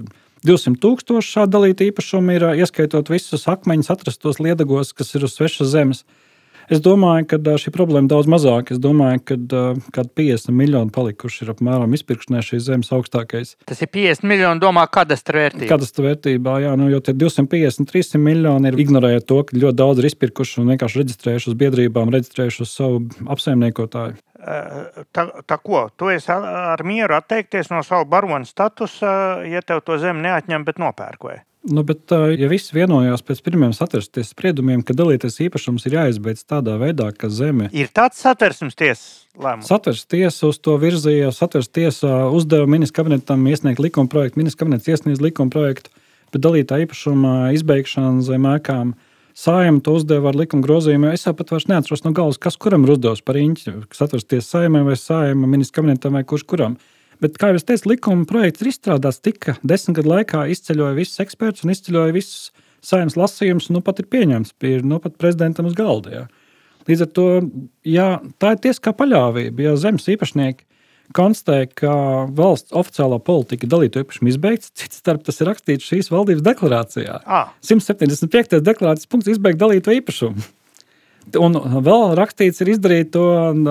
200 0.47 0.79
tūkstoši 0.83 1.33
šādu 1.35 1.57
dalītu 1.57 1.89
īpašumu, 1.89 2.37
ir 2.37 2.45
ieskaitot 2.63 3.11
visus 3.11 3.43
akmeņus 3.51 3.91
atrastos 3.91 4.39
liedagos, 4.39 4.93
kas 4.95 5.11
ir 5.17 5.27
uz 5.27 5.35
svešas 5.35 5.73
zemes. 5.75 6.05
Es 6.71 6.81
domāju, 6.83 7.27
ka 7.33 7.57
šī 7.59 7.73
problēma 7.75 8.07
ir 8.07 8.11
daudz 8.13 8.29
mazāka. 8.31 8.75
Es 8.75 8.81
domāju, 8.81 9.21
ka 9.27 9.37
kaut 9.95 10.11
50 10.17 10.55
miljoni 10.55 10.93
palikuši 10.93 11.43
ir 11.45 11.53
apmēram 11.53 11.95
izpirkšanai 11.97 12.43
šīs 12.45 12.65
zemes 12.67 12.91
augstākais. 12.95 13.55
Tas 13.69 13.83
ir 13.83 13.91
50 13.93 14.27
miljoni, 14.29 14.63
domā, 14.63 14.85
kadastra 14.91 15.45
vērtībā. 15.45 15.69
Kadastra 15.71 16.07
vērtībā, 16.09 16.57
jā, 16.63 16.73
nu, 16.79 16.89
jo 16.93 17.01
tie 17.03 17.15
250, 17.17 17.89
300 17.91 18.21
miljoni 18.23 18.71
ir 18.71 18.79
ignorējot 18.85 19.27
to, 19.29 19.39
ka 19.47 19.59
ļoti 19.59 19.79
daudz 19.83 20.03
ir 20.03 20.09
izpirkuši 20.11 20.61
un 20.63 20.73
vienkārši 20.73 21.03
reģistrējuši 21.03 21.51
uz 21.51 21.57
biedrībām, 21.63 22.13
reģistrējuši 22.15 22.63
uz 22.65 22.75
savu 22.75 23.01
apsaimniekotāju. 23.33 24.19
Tā, 25.15 25.23
tā 25.47 25.57
ko? 25.63 25.85
Tu 25.95 26.11
esi 26.17 26.31
ar 26.33 26.83
mieru 26.83 27.15
atteikties 27.15 27.71
no 27.71 27.79
savu 27.87 28.09
baronu 28.11 28.47
statusa, 28.47 29.13
ja 29.47 29.63
tev 29.63 29.83
to 29.87 29.97
zemi 30.01 30.25
neatņem, 30.25 30.67
bet 30.67 30.81
nopērk 30.83 31.29
vai? 31.29 31.39
Nu, 31.63 31.79
bet, 31.87 32.11
ja 32.11 32.47
viss 32.51 32.73
vienojās 32.75 33.21
pēc 33.23 33.39
pirmiem 33.45 33.71
satversmes 33.71 34.33
spriedumiem, 34.33 34.81
ka 34.83 34.95
dalīties 34.99 35.39
īpašums 35.45 35.85
ir 35.87 35.95
jāizbeidz 35.95 36.41
tādā 36.43 36.73
veidā, 36.81 37.07
ka 37.15 37.29
zeme 37.31 37.69
ir 37.71 37.87
tāds 37.95 38.19
satversmes 38.19 38.75
tiesas 38.75 39.05
lēmums. 39.39 39.69
Satversmes 39.71 40.09
tiesa 40.11 40.49
uz 40.49 40.59
to 40.59 40.75
virzīja. 40.81 41.31
Satversmes 41.31 41.71
tiesa 41.71 42.25
uzdeva 42.35 42.67
ministra 42.67 42.99
kabinetam 42.99 43.47
iesniegt 43.47 43.79
likuma 43.79 44.11
projektu. 44.11 44.41
Ministra 44.41 44.65
kabinets 44.65 44.91
iesniedz 44.91 45.23
likuma 45.23 45.55
projektu, 45.55 45.93
bet 46.35 46.43
dalītā 46.43 46.81
īpašuma 46.83 47.53
izbeigšana 47.55 48.25
zem 48.27 48.49
ēkām. 48.57 48.91
Sājuma 49.33 49.79
to 49.85 49.95
uzdeva 50.01 50.33
ar 50.33 50.37
likuma 50.43 50.67
grozījumu. 50.67 51.13
Es 51.15 51.23
pat 51.23 51.55
vairs 51.55 51.69
neatceros 51.71 52.03
no 52.03 52.11
galvas, 52.11 52.41
kas 52.43 52.59
kuram 52.59 52.83
ir 52.83 52.97
uzdevis 52.97 53.23
par 53.23 53.39
īņķi. 53.39 53.77
Satversmes 53.87 54.27
tiesa 54.35 54.57
saimē 54.57 54.83
vai 54.83 54.99
sājuma 54.99 55.47
ministra 55.55 55.79
kabinetam 55.79 56.19
vai 56.19 56.25
kurš 56.27 56.43
kuram. 56.43 56.75
Bet, 57.21 57.37
kā 57.39 57.51
jau 57.51 57.61
teicu, 57.61 57.91
likuma 57.93 58.25
projekts 58.29 58.63
ir 58.63 58.71
izstrādāts 58.71 59.21
tika 59.23 59.57
desmit 59.61 59.99
gadu 59.99 60.13
laikā, 60.15 60.47
izceļoja 60.53 60.97
visus 60.97 61.21
ekspertus 61.23 61.65
un 61.65 61.73
izceļoja 61.75 62.15
visus 62.15 62.51
saimnes 62.83 63.17
lasījums 63.19 63.69
nu 63.71 63.81
pat 63.85 64.01
ir 64.01 64.09
pieņemts, 64.11 64.55
ir 64.67 64.83
nu 64.87 64.99
pat 65.03 65.15
prezidentam 65.21 65.69
uz 65.69 65.77
galda. 65.77 66.13
Jā. 66.13 66.23
Līdz 66.89 67.05
ar 67.05 67.11
to 67.15 67.27
jā, 67.87 68.07
tā 68.43 68.55
ir 68.55 68.63
tiesiskā 68.65 68.91
paļāvība. 68.97 69.69
Ja 69.69 69.75
zemes 69.79 70.09
īpašnieki 70.11 70.65
konstatē, 71.15 71.67
ka 71.79 71.93
valsts 72.35 72.73
oficiālā 72.75 73.19
politika 73.23 73.69
dalītu 73.69 74.01
īpašumu 74.03 74.31
izbeigts, 74.31 74.71
cits 74.79 74.99
starp 75.03 75.23
tas 75.27 75.39
ir 75.39 75.49
rakstīts 75.51 75.87
šīs 75.87 76.11
valdības 76.11 76.43
deklarācijā. 76.45 77.21
Ah. 77.23 77.53
175. 77.63 78.59
deklarācijas 78.63 79.11
punkts 79.11 79.31
izbeigt 79.31 79.61
dalīto 79.61 79.93
īpašumu. 79.95 80.43
Un 81.39 81.55
vēl 81.85 82.17
rakstīts, 82.19 82.59
ir 82.63 82.73
izdarīt 82.73 83.13
to 83.15 83.23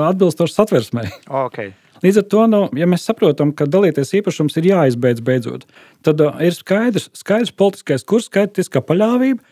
atbilstoši 0.06 0.56
satversmei. 0.56 1.10
Okay. 1.28 1.74
Līdz 2.02 2.18
ar 2.18 2.24
to, 2.34 2.44
nu, 2.50 2.60
ja 2.74 2.86
mēs 2.90 3.04
saprotam, 3.06 3.52
ka 3.54 3.68
dalīties 3.70 4.10
īpašums 4.18 4.56
ir 4.58 4.72
jāizbeidz 4.72 5.22
beidzot, 5.22 5.68
tad 6.02 6.22
uh, 6.24 6.34
ir 6.42 6.54
skaidrs, 6.56 7.10
skaidrs 7.14 7.54
politiskais 7.54 8.02
kurs, 8.02 8.26
skaidrs 8.30 8.72
paļāvība. 8.72 9.42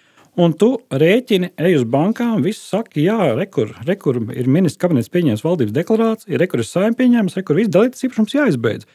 Un 0.40 0.52
tu 0.54 0.68
rēķini, 0.94 1.50
ej 1.58 1.80
uz 1.80 1.84
bankām, 1.90 2.38
viss 2.44 2.62
saka, 2.70 3.00
jā, 3.02 3.32
rekur, 3.34 3.72
rekur 3.86 4.20
ir 4.30 4.46
ministrs 4.46 4.78
kabinets 4.80 5.10
pieņēmis 5.10 5.42
valdības 5.42 5.74
deklarāciju, 5.74 6.38
rekur 6.38 6.62
ir 6.62 6.68
saimnieks 6.68 7.00
pieņēmis, 7.00 7.36
rekur 7.40 7.58
viss 7.58 7.72
dalītas 7.74 8.06
īpašums 8.06 8.36
jāizbeidz. 8.36 8.86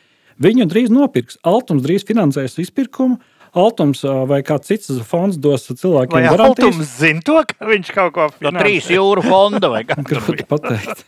Viņu 0.42 0.68
drīz 0.72 0.92
nopirks, 0.96 1.38
Altums 1.48 1.84
drīz 1.84 2.08
finansēs 2.08 2.56
izpirkumu, 2.64 3.20
Altums 3.56 4.02
vai 4.28 4.42
kāds 4.44 4.68
cits 4.68 4.90
fonds 5.08 5.38
dos 5.40 5.64
cilvēkiem 5.70 6.16
Vai 6.18 6.24
garantijas. 6.28 6.74
Altums 6.76 6.96
zina 7.00 7.24
to, 7.24 7.38
ka 7.48 7.68
viņš 7.70 7.92
kaut 7.96 8.16
ko 8.16 8.28
No 8.44 8.52
trīs 8.58 8.90
jūru 8.92 9.24
fonda 9.26 9.72
vai 9.72 9.86
kā 9.88 9.98
tur 10.10 10.20
Grūti 10.20 10.48
pateikt. 10.50 11.06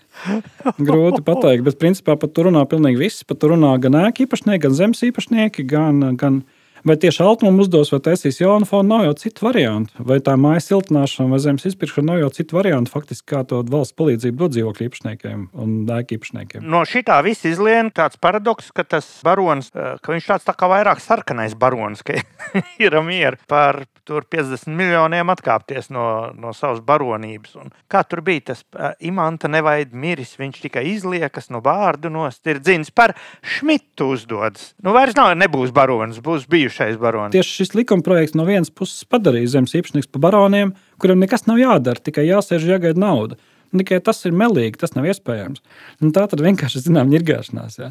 Grūti 0.80 1.24
pateikt, 1.28 1.66
bet 1.68 1.80
principā 1.82 2.16
par 2.20 2.32
to 2.32 2.48
runā 2.48 2.64
pilnīgi 2.70 3.02
viss. 3.02 3.26
Par 3.28 3.40
to 3.40 3.52
runā 3.52 3.74
gan 3.84 4.00
ēku 4.06 4.26
īpašnieki, 4.26 4.64
gan 4.64 4.78
zemes 4.80 5.04
īpašnieki, 5.10 5.68
gan, 5.68 6.16
gan 6.20 6.42
vai 6.88 6.98
tieši 6.98 7.24
altnumu 7.26 7.64
uzdos, 7.66 7.92
vai 7.94 8.00
taisīs 8.04 8.40
jaunu 8.42 8.68
fonu, 8.68 8.88
nav 8.94 9.06
jau 9.08 9.16
citu 9.22 9.48
variantu. 9.48 9.94
Vai 10.08 10.20
tā 10.24 10.36
mājas 10.40 10.70
siltināšana 10.72 11.34
vai 11.34 11.40
zemes 11.44 11.68
izpirkšana 11.70 12.14
nav 12.14 12.22
jau 12.22 12.32
citu 12.40 12.58
variantu, 12.58 12.94
faktiski 12.94 13.34
kā 13.34 13.44
to 13.48 13.62
valsts 13.68 13.96
palīdzību 13.98 14.42
dot 14.42 14.56
dzīvokļu 14.56 14.88
īpašniekiem 14.88 15.44
un 15.64 15.76
ēku 15.98 16.18
īpašniekiem. 16.18 16.66
No 16.68 16.84
šitā 16.88 17.20
viss 17.26 17.48
izlien 17.50 17.92
tāds 17.96 18.20
paradoks, 18.22 18.72
ka 18.76 18.86
tas 18.88 19.08
baronis, 19.26 19.70
eh, 19.76 19.98
ka 20.02 20.16
viņš 20.16 20.32
tāds 20.32 20.48
tā 20.48 20.56
kā 20.58 20.70
vairāk 20.72 21.04
sarkanais 21.04 21.58
baronis, 21.60 22.04
ka 22.08 22.20
ir 22.86 22.98
miera 23.06 23.38
par 23.48 23.84
tur 24.08 24.24
50 24.32 24.72
miljoniem 24.72 25.30
atkāpties 25.34 25.92
no, 25.92 26.32
no 26.40 26.54
savas 26.56 26.80
baronības. 26.86 27.58
Un 27.60 27.74
kā 27.92 28.04
tur 28.08 28.24
bija 28.26 28.54
tas 28.54 28.64
eh, 28.64 28.94
imanta 29.12 29.52
nevaid 29.52 29.94
miris, 29.94 30.38
viņš 30.40 30.62
tikai 30.68 30.86
izliekas 30.94 31.52
no 31.54 31.62
vārdu 31.66 32.12
nost, 32.14 32.46
ir 32.48 32.62
dzins 32.64 32.94
par 32.96 33.16
Šmitu 33.44 34.12
uzdodas. 34.16 34.72
Nu 34.84 34.94
vairs 34.96 35.18
nav, 35.18 35.34
nebūs 35.38 35.74
baronis, 35.76 36.22
būs 36.24 36.48
bijušais 36.78 36.98
baronis. 36.98 37.32
Tieši 37.32 37.64
šis 37.64 37.76
likumprojekts 37.76 38.36
no 38.36 38.46
vienas 38.46 38.70
puses 38.70 39.06
padarīja 39.06 39.58
zemes 39.58 39.76
īpašnieks 39.76 40.12
par 40.12 40.22
baroniem, 40.22 40.76
kuriem 41.00 41.20
nekas 41.20 41.48
nav 41.48 41.58
jādara, 41.58 42.00
tikai 42.00 42.28
jāsēž 42.28 42.66
un 42.66 42.74
jāgaida 42.76 43.00
nauda. 43.00 43.38
Un 43.74 43.82
Tikai 43.82 44.00
tas 44.00 44.24
ir 44.26 44.32
melīgi, 44.32 44.78
tas 44.80 44.94
nav 44.96 45.06
iespējams. 45.10 45.60
Un 46.02 46.14
tā 46.16 46.24
tad 46.32 46.40
vienkārši 46.40 46.86
zinām, 46.86 47.10
ņirgāšanās. 47.12 47.80
Jā. 47.82 47.90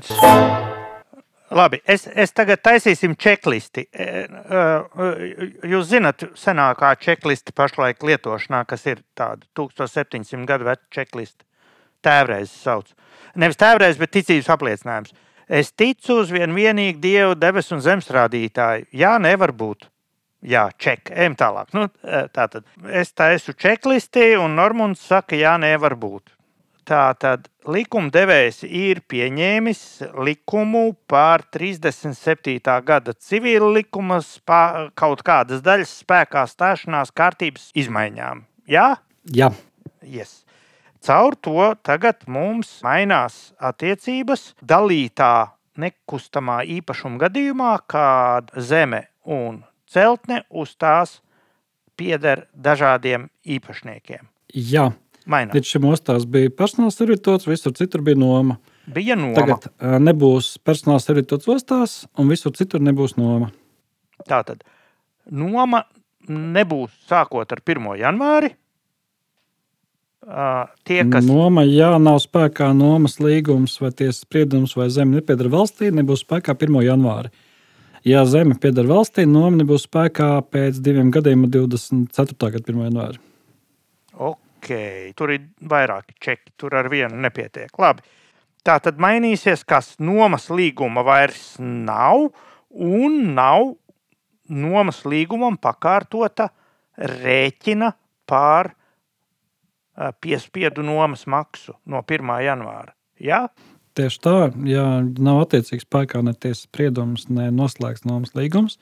Labi, 1.53 1.83
es, 1.85 2.07
es 2.09 2.33
tagad 2.33 2.63
taisīsim 2.65 3.13
čeklisti. 3.15 3.85
E, 3.93 4.07
e, 4.25 4.63
e, 5.05 5.49
Jūs 5.69 5.91
zināt, 5.91 6.25
senākā 6.35 6.95
čeklisti 6.97 7.53
pašlaik 7.53 8.01
lietošanā, 8.03 8.65
kas 8.67 8.87
ir 8.89 9.05
tāda 9.15 9.45
1700 9.55 10.49
gadu 10.49 10.65
veca 10.67 10.83
čekliste. 10.91 11.45
Tēvreizes 12.03 12.57
sauc. 12.65 12.89
Nevis 13.37 13.61
tēvreizes, 13.61 14.01
bet 14.01 14.17
ticības 14.17 14.49
apliecinājums. 14.57 15.13
Es 15.47 15.71
ticu 15.73 16.21
uz 16.23 16.33
vienu 16.35 16.57
vienīgu 16.59 16.99
dievu, 17.03 17.35
debesu 17.39 17.77
un 17.77 17.83
zemes 17.85 18.09
rādītāju. 18.11 18.89
Jā, 18.97 19.17
nevar 19.23 19.53
būt. 19.55 19.87
Jā, 20.47 20.69
ček, 20.79 21.11
ejam 21.15 21.37
tālāk. 21.39 21.71
Nu, 21.75 21.87
tā 22.03 22.47
tad 22.51 22.67
es 22.93 23.13
taisu 23.17 23.55
čeklisti, 23.57 24.35
un 24.39 24.59
Normons 24.59 25.03
saka, 25.03 25.39
jā, 25.39 25.57
nevar 25.59 25.97
būt. 25.99 26.35
Tā 26.87 27.09
tad 27.19 27.49
likumdevējs 27.67 28.61
ir 28.69 29.01
pieņēmis 29.11 29.81
likumu 30.23 30.93
par 31.11 31.43
37. 31.51 32.61
gada 32.87 33.15
civila 33.19 33.73
likuma 33.75 34.21
spā, 34.23 34.93
kaut 34.95 35.25
kādas 35.27 35.65
daļas 35.67 35.97
spēkā 36.05 36.45
stāšanās 36.47 37.11
kārtības 37.11 37.73
izmaiņām. 37.75 38.45
Jā, 38.71 38.93
Jā. 39.35 39.51
yes. 40.03 40.45
Caur 41.05 41.37
to 41.37 41.75
tagad 41.87 42.25
mums 42.31 42.79
mainās 42.85 43.53
attiecības 43.59 44.55
dalītā 44.63 45.49
nekustamā 45.77 46.63
īpašuma 46.79 47.21
gadījumā, 47.27 47.73
kad 47.91 48.53
zeme 48.57 49.07
un 49.23 49.63
celtne 49.91 50.43
uz 50.51 50.75
tās 50.79 51.21
pieder 51.97 52.47
dažādiem 52.53 53.29
īpašniekiem. 53.45 54.29
Jā. 54.55 54.93
Mainās. 55.27 55.57
Līdz 55.59 55.71
šim 55.73 55.87
ostās 55.91 56.25
bija 56.31 56.53
personāla 56.55 56.95
servitots, 56.95 57.49
visur 57.51 57.73
citur 57.75 58.05
bija 58.07 58.19
noma. 58.21 58.61
Bija 58.87 59.17
noma. 59.19 59.35
Tagad 59.35 59.65
nebūs 59.99 60.53
personāla 60.63 61.03
servitots 61.03 61.51
ostās, 61.51 61.97
un 62.15 62.31
visur 62.31 62.55
citur 62.55 62.85
nebūs 62.87 63.17
noma. 63.19 63.51
Tātad 64.31 64.63
noma 65.27 65.83
nebūs 66.31 66.95
sākot 67.11 67.53
ar 67.57 67.63
1. 67.65 67.91
janvāri. 67.99 68.53
Tie, 70.27 71.05
kas 71.07 71.23
Noma, 71.23 71.63
ja 71.63 71.93
nav 72.03 72.17
spēkā 72.19 72.73
nomas 72.75 73.21
līgums 73.23 73.77
vai 73.79 73.93
tiesas 73.95 74.25
spriedums, 74.25 74.73
vai 74.75 74.89
zeme 74.91 75.21
nepieder 75.21 75.47
valstī, 75.53 75.93
nebūs 75.95 76.25
spēkā 76.25 76.57
1. 76.57 76.79
janvāri. 76.83 77.31
Ja 78.07 78.25
zeme 78.27 78.57
pieder 78.59 78.89
valstī, 78.91 79.23
noma 79.27 79.61
nebūs 79.61 79.85
spēkā 79.87 80.31
pēc 80.51 80.81
diviem 80.83 81.13
gadiem, 81.15 81.45
24. 81.47 82.51
gada 82.57 82.73
1. 82.73 82.81
janvāri. 82.89 83.23
Ok, 84.19 84.71
tur 85.15 85.31
ir 85.37 85.45
vairāki 85.63 86.17
čeki, 86.19 86.57
tur 86.59 86.75
ar 86.81 86.89
vienu 86.91 87.21
nepietiek. 87.23 87.71
Labi. 87.79 88.03
Tā 88.67 88.81
tad 88.83 88.99
mainīsies, 88.99 89.63
kas 89.63 89.93
nomas 90.03 90.49
līguma 90.51 91.05
vairs 91.07 91.53
nav, 91.63 92.33
un 92.75 93.21
nav 93.37 93.77
nomas 94.51 95.05
līgumam 95.07 95.55
pakārtota 95.55 96.49
rēķina 96.99 97.93
pār 98.27 98.73
ā, 98.73 98.77
piespiedu 100.21 100.85
nomas 100.87 101.27
maksu 101.27 101.77
no 101.87 102.03
1. 102.03 102.37
janvāra. 102.45 102.95
Ja? 103.21 103.47
Tieši 103.97 104.21
tā, 104.21 104.37
ja 104.69 104.85
nav 105.01 105.47
attiecīgs 105.47 105.87
spēkā 105.87 106.21
ne 106.25 106.35
tiesas 106.37 106.67
spriedums, 106.67 107.31
ne 107.33 107.49
noslēgts 107.55 108.05
nomas 108.09 108.35
līgums, 108.37 108.77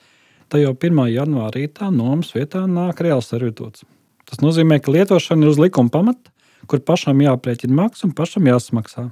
tad 0.51 0.65
jau 0.65 0.73
1. 0.75 1.05
janvārī 1.13 1.69
tā 1.71 1.87
nomas 1.93 2.33
vietā 2.35 2.65
nāk 2.67 2.99
reāls 3.05 3.31
servitots. 3.31 3.85
Tas 4.25 4.41
nozīmē, 4.41 4.81
ka 4.81 4.91
lietošana 4.91 5.45
ir 5.45 5.53
uz 5.53 5.61
likuma 5.61 5.93
pamata, 5.93 6.33
kur 6.67 6.81
pašam 6.83 7.21
jāprēķina 7.23 7.77
maksa 7.77 8.09
un 8.09 8.15
pašam 8.17 8.49
jāsamaksā. 8.49 9.05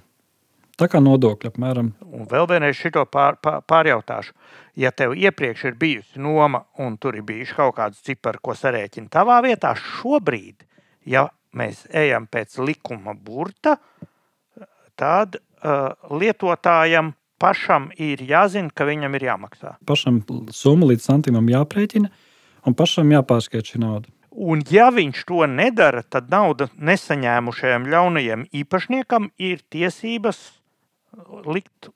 Tā 0.73 0.87
kā 0.89 0.97
nodokļi 1.03 1.51
apmēram. 1.51 1.91
Un 2.01 2.25
vēl 2.29 2.47
vienreiz 2.49 2.79
šo 2.79 3.05
pār, 3.05 3.37
pār, 3.37 3.61
pārjautāšu. 3.69 4.33
Ja 4.81 4.89
tev 4.89 5.13
iepriekš 5.13 5.67
ir 5.69 5.77
bijusi 5.77 6.19
noma, 6.19 6.63
un 6.81 6.97
tur 6.97 7.15
ir 7.19 7.25
bijuši 7.27 7.55
kaut 7.59 7.75
kādas 7.77 8.01
cipari, 8.01 8.41
ko 8.41 8.57
sarēķina 8.57 9.11
tavā 9.13 9.37
vietā, 9.45 9.75
šobrīd, 9.77 10.65
ja 11.05 11.27
mēs 11.57 11.85
ejam 11.93 12.27
pēc 12.31 12.57
likuma 12.61 13.13
burta, 13.13 13.77
tad 14.99 15.37
uh, 15.37 15.93
lietotājam 16.13 17.13
pašam 17.41 17.89
ir 17.99 18.23
jāzina, 18.23 18.71
ka 18.73 18.87
viņam 18.87 19.17
ir 19.17 19.27
jāmaksā. 19.29 19.77
Pašam 19.89 20.21
summa 20.53 20.91
līdz 20.91 21.07
santīmam 21.09 21.49
jāprēķina, 21.51 22.11
un 22.67 22.77
pašam 22.77 23.11
jāpārskait 23.13 23.73
šī 23.73 23.83
nauda. 23.83 24.11
Un, 24.33 24.63
ja 24.73 24.87
viņš 24.89 25.25
to 25.29 25.45
nedara, 25.45 26.01
tad 26.01 26.31
nauda 26.33 26.69
nesaņēmušajam 26.73 27.85
ļaunajam 27.91 28.47
īpašniekam 28.63 29.29
ir 29.37 29.61
tiesības 29.69 30.39
likt 31.45 31.89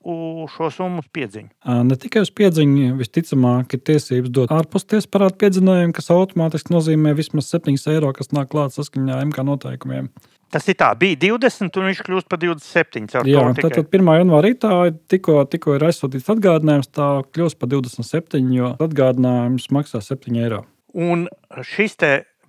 šo 0.53 0.69
summu 0.73 1.01
uz 1.03 1.09
piedziņu. 1.15 1.49
Ne 1.87 1.97
tikai 1.99 2.23
uz 2.25 2.31
piedziņu, 2.37 2.93
visticamāk, 2.99 3.75
ir 3.77 3.83
tiesības 3.89 4.33
dot 4.33 4.53
ārpus 4.55 4.85
tiesas 4.85 5.09
parādu 5.09 5.39
piedzinājumu, 5.43 5.95
kas 5.97 6.11
automātiski 6.13 6.73
nozīmē 6.75 7.15
vismaz 7.17 7.49
7 7.53 7.77
eiro, 7.93 8.13
kas 8.15 8.33
nāk 8.35 8.51
klāt 8.53 8.75
saskaņā 8.77 9.17
ar 9.17 9.29
MK 9.29 9.45
noteikumiem. 9.47 10.09
Tas 10.53 10.63
ir 10.71 10.77
tā, 10.79 10.93
bija 10.95 11.17
20, 11.25 11.75
un 11.75 11.89
viņš 11.89 12.01
kļūst 12.07 12.29
par 12.31 12.39
27. 12.39 13.09
caur 13.11 13.27
Jā, 13.27 13.41
tikai- 13.51 13.67
tātad 13.67 13.89
1. 13.91 14.13
janvārī 14.21 14.53
tā 14.55 14.71
ir 14.87 14.93
tikko, 15.11 15.41
tikko 15.51 15.75
ir 15.75 15.83
aizsūtīts 15.89 16.29
atgādinājums, 16.31 16.87
tā 16.87 17.07
kļūst 17.35 17.59
par 17.59 17.67
27, 17.73 18.53
jo 18.55 18.71
atgādinājums 18.79 19.67
maksā 19.75 19.99
7 19.99 20.39
eiro. 20.39 20.63
Un 20.95 21.27
šis 21.67 21.97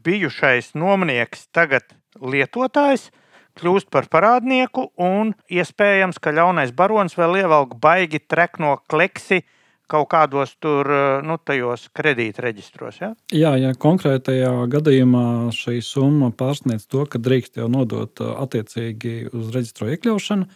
bijušais 0.04 0.74
nomnieks, 0.78 1.48
tagad 1.52 1.83
lietotājs, 2.22 3.11
kļūst 3.59 3.90
par 3.92 4.09
parādnieku, 4.12 4.88
un 5.03 5.35
iespējams, 5.51 6.21
ka 6.23 6.35
ļaunais 6.35 6.75
baronis 6.77 7.16
vēl 7.18 7.42
ievelk 7.42 7.77
baigi 7.83 8.21
trekno 8.23 8.79
kleksi 8.90 9.42
kaut 9.88 10.11
kādos 10.12 10.53
tur, 10.61 10.88
nu, 11.25 11.38
tajos 11.40 11.87
kredītreģistros. 11.97 13.01
Ja? 13.01 13.12
Jā, 13.33 13.55
ja 13.57 13.73
konkrētajā 13.73 14.53
gadījumā 14.68 15.49
šī 15.57 15.79
summa 15.85 16.29
pārsniedz 16.37 16.85
to, 16.92 17.07
ka 17.09 17.21
drīkst 17.21 17.57
jau 17.62 17.71
nodot 17.73 18.21
ā, 18.21 18.35
attiecīgi 18.44 19.31
uz 19.33 19.49
reģistro 19.55 19.88
iekļaušanu, 19.94 20.49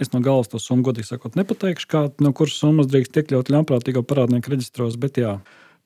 es 0.00 0.14
no 0.14 0.22
galvas 0.24 0.48
to 0.48 0.62
summu 0.62 0.88
godīgi 0.88 1.10
sakot 1.10 1.36
nepateikšu, 1.36 1.90
kā, 1.90 2.06
no 2.24 2.32
kuras 2.32 2.56
summas 2.62 2.88
drīkst 2.88 3.20
iekļaut 3.20 3.52
ļaunprātīgo 3.52 4.06
parādnieku 4.08 4.56
reģistros, 4.56 4.96
bet 5.00 5.20
jā. 5.20 5.36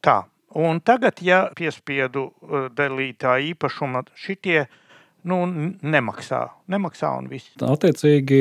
Tā, 0.04 0.22
Un 0.54 0.80
tagad, 0.84 1.22
ja 1.24 1.46
piespiedu 1.56 2.26
uh, 2.28 2.66
dalītā 2.76 3.38
īpašuma 3.52 4.04
šitie 4.18 4.66
nu, 5.28 5.38
nemaksā, 5.82 6.40
nemaksā 6.72 7.12
un 7.20 7.28
viss. 7.30 7.52
Attiecīgi 7.62 8.40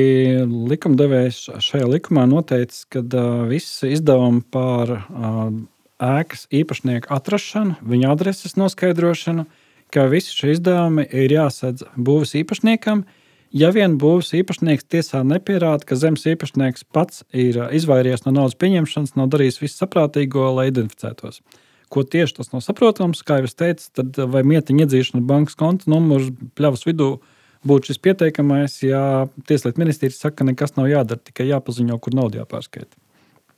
likumdevējs 0.72 1.44
šajā 1.62 1.89
likumā 1.89 2.26
noteica, 2.30 2.84
ka 2.94 3.04
uh, 3.04 3.46
visi 3.50 3.94
izdevumi 3.96 4.44
par 4.54 4.96
uh, 4.98 5.52
ēkas 6.02 6.48
īpašnieku 6.54 7.12
atrašanu, 7.13 7.78
viņa 7.86 8.13
adreses 8.15 8.58
noskaidrošanu, 8.60 9.46
ka 9.91 10.08
visi 10.12 10.34
šie 10.36 10.56
izdevumi 10.56 11.06
ir 11.06 11.34
jāsadz 11.36 11.86
būvs 11.98 12.38
īpašniekam. 12.41 13.04
Ja 13.52 13.74
vien 13.76 13.98
būvs 14.00 14.32
īpašnieks 14.39 14.88
tiesā 14.88 15.26
nepierāda, 15.28 15.84
ka 15.84 15.98
zemes 16.00 16.24
īpašnieks 16.24 16.86
pats 16.96 17.26
ir 17.36 17.60
izvairījies 17.76 18.24
no 18.24 18.32
naudas 18.38 18.56
pieņemšanas, 18.56 19.17
nav 19.20 19.28
darījis 19.34 19.60
visu 19.60 19.82
saprātīgo, 19.82 20.46
lai 20.56 20.70
identificētos. 20.72 21.41
Ko 21.91 22.06
tieši 22.08 22.38
tas 22.38 22.51
nav 22.54 22.63
saprotams, 22.63 23.23
kā 23.27 23.41
jau 23.41 23.51
teicu, 23.62 23.89
tad 23.99 24.17
vai 24.32 24.45
mietiņa 24.47 24.86
iedzīšana 24.86 25.23
bankas 25.27 25.58
konta 25.60 25.91
numurs 25.91 26.30
pļavas 26.56 26.86
vidū 26.88 27.12
būtu 27.67 27.91
šis 27.91 28.01
pieteikamais, 28.01 28.77
ja 28.86 29.01
Tieslietu 29.47 29.82
ministrija 29.82 30.15
saka, 30.15 30.39
ka 30.41 30.47
nekas 30.47 30.77
nav 30.77 30.89
jādara, 30.89 31.21
tikai 31.21 31.49
jāpaziņo, 31.49 31.97
kur 32.01 32.15
nauda 32.17 32.41
jāpārskaita. 32.41 32.95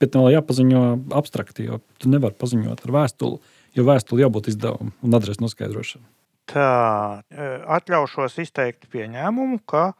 Bet 0.01 0.17
vēl 0.17 0.33
jāpaziņo 0.33 0.81
abstrakti, 1.15 1.69
jo 1.69 1.79
tu 2.01 2.11
nevari 2.11 2.35
paziņot 2.39 2.83
ar 2.83 2.95
vēstuli, 2.97 3.53
jo 3.77 3.85
vēstuli 3.87 4.25
jābūt 4.25 4.49
izdevumam 4.51 4.91
un 5.05 5.15
adreses 5.15 5.39
noskaidrošanai. 5.43 6.09
Tā, 6.51 7.23
e, 7.31 7.45
atļaušos 7.77 8.35
izteikt 8.43 8.89
pieņēmumu, 8.91 9.61
ka 9.69 9.93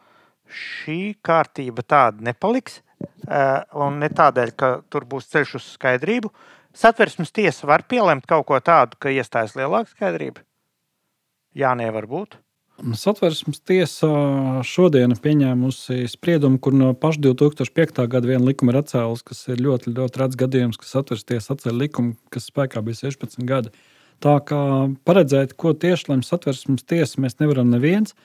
šī 0.44 1.14
kārtība 1.24 1.84
tāda 1.88 2.26
nepaliks. 2.28 2.82
E, 3.04 3.40
un 3.80 4.02
ne 4.02 4.10
tādēļ, 4.12 4.52
ka 4.60 4.70
tur 4.92 5.08
būs 5.08 5.30
ceļš 5.32 5.54
uz 5.58 5.70
skaidrību. 5.78 6.30
Satversmes 6.74 7.30
tiesa 7.30 7.68
var 7.70 7.84
pielemt 7.86 8.26
kaut 8.26 8.48
ko 8.48 8.58
tādu, 8.58 8.98
ka 8.98 9.12
iestājas 9.14 9.54
lielāka 9.58 9.92
skaidrība. 9.94 10.42
Jā, 11.54 11.70
nevar 11.78 12.08
būt. 12.10 12.40
Satversmes 12.98 13.60
tiesa 13.62 14.08
šodien 14.66 15.14
pieņēmusi 15.22 16.08
spriedumu, 16.10 16.58
kur 16.58 16.74
no 16.74 16.90
paša 16.98 17.22
2005. 17.22 18.00
gada 18.10 18.26
viena 18.26 18.42
likuma 18.48 18.74
ir 18.74 18.80
atcēlus, 18.80 19.22
kas 19.22 19.44
ir 19.46 19.62
ļoti, 19.62 19.92
ļoti 19.94 20.20
redzams 20.20 20.40
gadījums, 20.40 20.78
ka 20.80 20.88
satversmes 20.88 21.28
tiesa 21.30 21.54
atcēla 21.54 21.84
likumu, 21.84 22.16
kas 22.34 22.50
spēkā 22.50 22.82
bija 22.82 23.04
16 23.04 23.46
gadi. 23.46 23.70
Tā 24.24 24.34
kā 24.42 24.60
paredzēt, 25.06 25.54
ko 25.54 25.70
tieši 25.78 26.10
lems 26.10 26.32
satversmes 26.32 26.82
tiesa, 26.82 27.22
mēs 27.22 27.38
nevaram 27.38 27.70
neviens. 27.70 28.16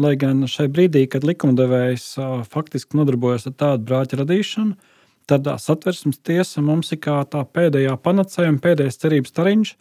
Lai 0.00 0.14
gan 0.16 0.40
šai 0.48 0.70
brīdī, 0.72 1.04
kad 1.10 1.26
likumdevējs 1.26 2.14
faktiski 2.48 2.96
nodarbojas 2.96 3.48
ar 3.50 3.56
tādu 3.60 3.88
brāļu 3.90 4.22
radīšanu, 4.22 4.96
tad 5.28 5.48
satversmes 5.60 6.20
tiesa 6.24 6.62
mums 6.64 6.92
ir 6.94 7.02
kā 7.04 7.20
tā 7.30 7.44
pēdējā 7.44 7.94
panacējuma, 8.04 8.62
pēdējais 8.64 9.00
cerības 9.02 9.36
tariņš, 9.36 9.74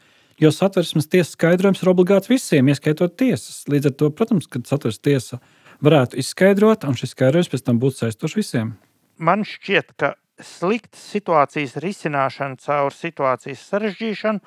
jo 0.43 0.51
satversmes 0.53 1.09
tiesas 1.09 1.33
skaidrojums 1.37 1.81
ir 1.83 1.91
obligāts 1.93 2.31
visiem, 2.31 2.69
ieskaitot 2.71 3.15
tiesas. 3.19 3.63
Līdz 3.71 3.91
ar 3.91 3.97
to, 3.97 4.11
protams, 4.13 4.49
kad 4.51 4.67
satversmes 4.69 5.05
tiesa 5.07 5.41
varētu 5.83 6.19
izskaidrot, 6.21 6.85
un 6.87 6.97
šis 6.99 7.15
skaidrojums 7.15 7.51
pēc 7.53 7.65
tam 7.65 7.81
būtu 7.81 8.03
saistošs 8.03 8.37
visiem. 8.37 8.75
Man 9.17 9.45
šķiet, 9.47 9.95
ka 9.97 10.13
sliktas 10.43 11.01
situācijas 11.13 11.77
risināšana 11.81 12.59
caur 12.61 12.93
situācijas 12.93 13.63
sarežģīšanu 13.71 14.41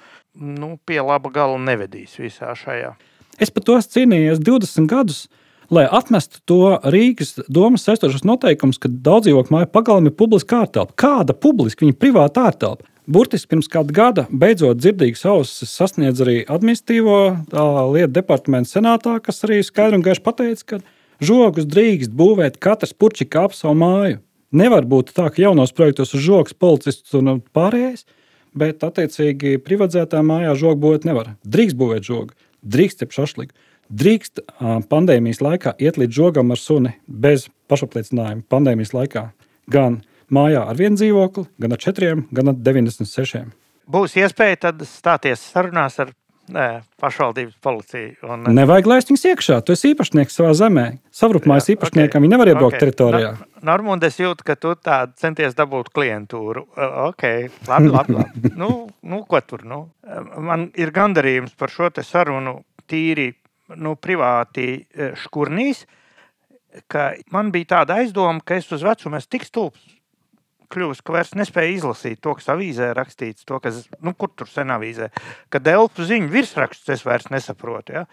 nu, 0.60 0.76
pie 0.86 1.00
laba 1.02 1.32
gala 1.34 1.58
nevedīs 1.58 2.18
visā 2.20 2.52
šajā. 2.54 2.94
Es 3.40 3.50
par 3.50 3.64
to 3.66 3.78
cīnījos 3.80 4.42
20 4.44 4.90
gadus. 4.90 5.24
Lai 5.70 5.84
atmestu 5.86 6.40
to 6.50 6.80
Rīgas 6.90 7.36
domas 7.46 7.84
saistošos 7.86 8.24
noteikumus, 8.26 8.80
ka 8.82 8.88
daudz 8.90 9.28
dzīvokļu 9.28 9.54
māju 9.54 9.68
pagalmi 9.70 10.10
ir 10.10 10.16
publiska 10.18 10.64
ārtelpa. 10.64 10.96
Kāda 10.98 11.36
publiska, 11.38 11.84
viņa 11.84 11.94
privāta 11.94 12.48
ārtelpa? 12.48 12.88
Burtiski 13.10 13.52
pirms 13.52 13.70
kāda 13.70 13.94
gada 13.94 14.24
beidzot 14.30 14.80
dzirdīgas 14.82 15.22
ausis 15.30 15.70
sasniedz 15.70 16.22
arī 16.24 16.40
administratīvo 16.42 17.20
lietu 17.94 18.12
departamentu 18.18 18.72
senātā, 18.74 19.16
kas 19.22 19.38
arī 19.46 19.60
skaidri 19.66 20.00
un 20.00 20.04
gaiši 20.06 20.24
pateica, 20.26 20.66
ka 20.66 20.80
žogus 21.22 21.70
drīkst 21.70 22.18
būvēt 22.18 22.58
katrs 22.62 22.94
puķika 22.94 23.46
ap 23.46 23.54
savu 23.54 23.78
māju. 23.78 24.20
Nevar 24.50 24.86
būt 24.90 25.14
tā, 25.14 25.28
ka 25.30 25.42
jaunos 25.42 25.70
projektos 25.70 26.16
ir 26.18 26.26
žoks, 26.26 26.54
policists 26.58 27.14
un 27.14 27.36
pārējais, 27.54 28.08
bet 28.58 28.82
attiecīgi 28.82 29.60
privatizētā 29.62 30.22
mājā 30.26 30.58
žogu 30.58 30.82
būvēt 30.82 31.06
nevar. 31.06 31.36
Drīkst 31.46 31.78
būvēt 31.78 32.10
žogu, 32.10 32.34
drīkst 32.66 33.04
cepšu 33.04 33.22
šašliku. 33.22 33.54
Drīkst 33.90 34.44
pandēmijas 34.90 35.42
laikā 35.42 35.74
iet 35.82 35.98
līdz 35.98 36.14
žogam 36.14 36.54
ar 36.54 36.60
suni 36.60 36.94
bez 37.06 37.48
pašapliecinājuma. 37.70 38.46
Pandēmijas 38.50 38.94
laikā 38.94 39.24
gan 39.70 40.00
mājā 40.30 40.62
ar 40.70 40.78
vienu 40.78 40.98
dzīvokli, 41.00 41.48
gan 41.58 41.74
ar 41.74 41.82
četriem, 41.82 42.24
gan 42.30 42.52
ar 42.52 42.62
96. 42.70 43.50
Būs 43.90 44.14
iespēja 44.20 44.66
tad 44.68 44.86
stāties 44.86 45.42
sarunās 45.50 45.98
ar 46.02 46.14
Nē, 46.50 46.80
pašvaldības 46.98 47.58
policija. 47.62 48.08
Un... 48.26 48.48
Nevajag 48.56 48.88
laist 48.90 49.10
viņus 49.10 49.26
iekšā. 49.30 49.58
Tu 49.62 49.74
esi 49.76 49.92
īpašnieks 49.92 50.34
savā 50.34 50.50
zemē. 50.58 50.86
Savrupmājas 51.14 51.68
īpašniekam 51.76 52.18
okay. 52.18 52.24
viņi 52.24 52.32
nevar 52.32 52.50
iebraukt 52.50 52.74
okay. 52.74 52.82
teritorijā. 52.82 53.28
Normāli 53.66 54.08
es 54.08 54.18
jūtu, 54.18 54.46
ka 54.48 54.56
tu 54.58 54.72
tā 54.74 54.96
centies 55.20 55.54
dabūt 55.54 55.92
klientūru. 55.94 56.64
Ok, 57.06 57.26
labi, 57.70 57.92
labi. 57.92 58.16
labi. 58.18 58.52
nu, 58.58 58.70
nu, 59.06 59.20
ko 59.30 59.42
tur? 59.46 59.62
Nu? 59.68 59.80
Man 60.42 60.66
ir 60.80 60.90
gandarījums 60.96 61.54
par 61.60 61.70
šo 61.70 61.92
sarunu 62.02 62.58
tīri 62.90 63.30
nu, 63.76 63.94
privāti 64.00 64.68
e, 64.80 65.12
škurnīs, 65.20 65.84
ka 66.90 67.12
man 67.34 67.50
bija 67.54 67.76
tāda 67.76 68.00
aizdoma, 68.00 68.42
ka 68.46 68.58
es 68.58 68.70
uz 68.72 68.84
vecumu 68.86 69.18
esmu 69.18 69.34
tik 69.36 69.46
stulbs 69.46 69.88
kļuvusi, 70.70 71.04
ka 71.04 71.14
vairs 71.14 71.34
nespēja 71.38 71.74
izlasīt 71.74 72.20
to, 72.22 72.34
kas 72.38 72.50
avīzē 72.54 72.92
rakstīts, 72.96 73.46
to, 73.48 73.58
kas, 73.62 73.84
nu, 74.04 74.14
kur 74.14 74.32
tur 74.36 74.50
sen 74.50 74.70
avīzē, 74.74 75.10
ka 75.50 75.62
delfu 75.62 76.06
ziņu 76.06 76.30
virsrakstus 76.32 76.94
es 76.96 77.06
vairs 77.06 77.30
nesaprotu. 77.34 77.98
Ja? 77.98 78.04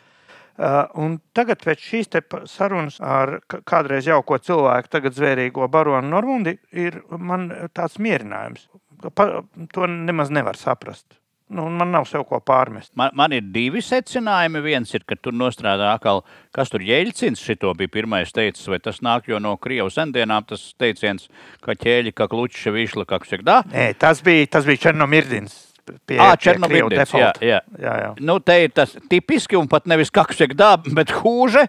Uh, 0.57 0.79
un 1.03 1.19
tagad, 1.37 1.61
pēc 1.61 1.83
šīs 1.85 2.09
sarunas 2.49 2.97
ar 3.03 3.35
kādreiz 3.45 4.07
jauko 4.09 4.39
cilvēku, 4.41 4.89
tagad 4.89 5.13
zvērīgo 5.13 5.67
baronu 5.69 6.09
Normundi, 6.15 6.55
ir 6.73 7.03
man 7.11 7.51
tāds 7.77 7.99
mierinājums. 8.01 8.65
Pa, 9.13 9.43
to 9.73 9.85
nemaz 9.91 10.33
nevar 10.33 10.57
saprast. 10.57 11.16
Nu, 11.47 11.69
man 11.71 11.93
nav 11.95 12.03
sev 12.09 12.25
ko 12.27 12.41
pārmest. 12.43 12.91
Man, 12.99 13.13
man 13.15 13.31
ir 13.35 13.45
divi 13.55 13.79
secinājumi. 13.83 14.59
Viens 14.65 14.91
ir, 14.97 15.05
ka 15.07 15.15
tur 15.15 15.35
nostrādā 15.35 15.93
atkal, 15.93 16.25
kas 16.55 16.73
tur 16.73 16.83
ģēļcins, 16.83 17.43
šito 17.43 17.71
bija 17.79 17.93
pirmais 17.93 18.35
teicis, 18.35 18.67
vai 18.67 18.81
tas 18.83 18.99
nāk 19.05 19.29
jau 19.31 19.39
no 19.43 19.55
Krievijas 19.63 19.95
sendienām, 19.95 20.43
tas 20.49 20.73
teiciens, 20.79 21.29
ka 21.63 21.77
ķēļi, 21.79 22.11
ka 22.17 22.27
kluči, 22.31 22.67
višla, 22.75 23.07
kā 23.07 23.21
saka, 23.23 23.61
Nē, 23.71 23.93
tas 23.99 24.19
bija, 24.25 24.51
tas 24.57 24.67
bija 24.67 24.89
Černomirdins 24.89 25.66
pie, 26.07 26.17
à, 26.21 26.31
Černobiļs. 26.39 27.13
Jā, 27.17 27.31
jā. 27.41 27.59
Jā, 27.81 27.93
jā. 28.01 28.09
Nu, 28.23 28.37
te 28.43 28.55
ir 28.65 28.73
tas 28.75 28.93
tipiski 29.11 29.57
un 29.59 29.69
pat 29.71 29.87
nevis 29.89 30.11
kakšķek 30.13 30.55
daba, 30.57 30.91
bet 30.99 31.13
hūže. 31.19 31.65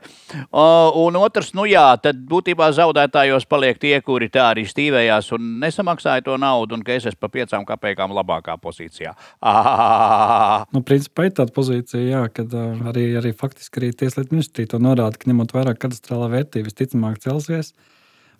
Uh, 0.48 0.94
un 1.02 1.18
otrs, 1.20 1.52
nu 1.58 1.66
jā, 1.68 1.86
tad 2.02 2.20
būtībā 2.30 2.70
zaudētājos 2.76 3.48
paliek 3.50 3.80
tie, 3.82 3.94
kuri 4.04 4.30
tā 4.32 4.50
arī 4.52 4.66
stīvējās 4.68 5.32
un 5.36 5.50
nesamaksāja 5.62 6.26
to 6.28 6.38
naudu, 6.40 6.78
un 6.78 6.86
ka 6.86 6.96
es 6.96 7.08
esmu 7.10 7.24
pa 7.26 7.32
piecām 7.38 7.66
kapekām 7.68 8.14
labākā 8.16 8.58
pozīcijā. 8.62 9.14
Ah! 9.42 10.64
Nu, 10.74 10.82
principā 10.86 11.28
ir 11.28 11.36
tāda 11.38 11.54
pozīcija, 11.54 12.02
jā, 12.04 12.24
kad 12.34 12.54
uh, 12.56 12.88
arī, 12.90 13.10
arī 13.20 13.34
faktiski 13.36 13.82
arī 13.82 13.92
Tieslietu 13.98 14.36
ministrija 14.36 14.74
to 14.74 14.82
norāda, 14.82 15.18
ka 15.18 15.30
ņemot 15.30 15.54
vērā 15.56 15.74
katastrālā 15.78 16.30
vērtība 16.36 16.70
visticamāk 16.70 17.22
celsies. 17.24 17.72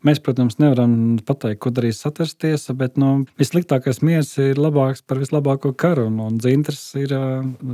Mēs, 0.07 0.21
protams, 0.23 0.61
nevaram 0.63 0.93
pateikt, 1.27 1.59
ko 1.65 1.73
darīs 1.75 1.99
satversties, 2.05 2.69
bet 2.79 2.99
nu, 3.01 3.25
vissliktākais 3.41 3.99
miers 4.07 4.31
ir 4.39 4.61
labāks 4.61 5.03
par 5.03 5.19
vislabāko 5.19 5.73
karu, 5.75 6.07
un, 6.11 6.21
un 6.23 6.37
Dzintrs 6.39 6.83
ir 7.01 7.15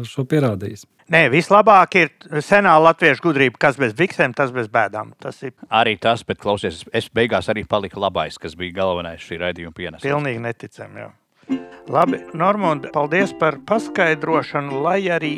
šo 0.08 0.24
pierādījis. 0.28 0.86
Nē, 1.12 1.26
vislabāk 1.28 1.98
ir 2.00 2.12
senā 2.40 2.78
latviešu 2.80 3.26
gudrība, 3.26 3.60
kas 3.66 3.76
bez 3.76 3.92
biksēm, 3.98 4.32
tas 4.36 4.54
bez 4.56 4.70
bēdām. 4.72 5.12
Tas 5.20 5.42
ir 5.44 5.52
arī 5.68 5.98
tas, 6.00 6.24
bet 6.24 6.40
klausies, 6.40 6.80
es 6.96 7.10
beigās 7.12 7.50
arī 7.52 7.66
paliku 7.68 8.00
labais, 8.00 8.40
kas 8.40 8.56
bija 8.56 8.78
galvenais 8.80 9.20
šī 9.20 9.42
raidījuma 9.42 9.76
pienesums. 9.76 10.06
Pilnīgi 10.06 10.40
neticami. 10.46 11.10
Labi, 11.92 12.22
Normand, 12.32 12.88
paldies 12.94 13.34
par 13.36 13.58
paskaidrošanu, 13.68 14.80
lai 14.86 15.02
arī 15.12 15.34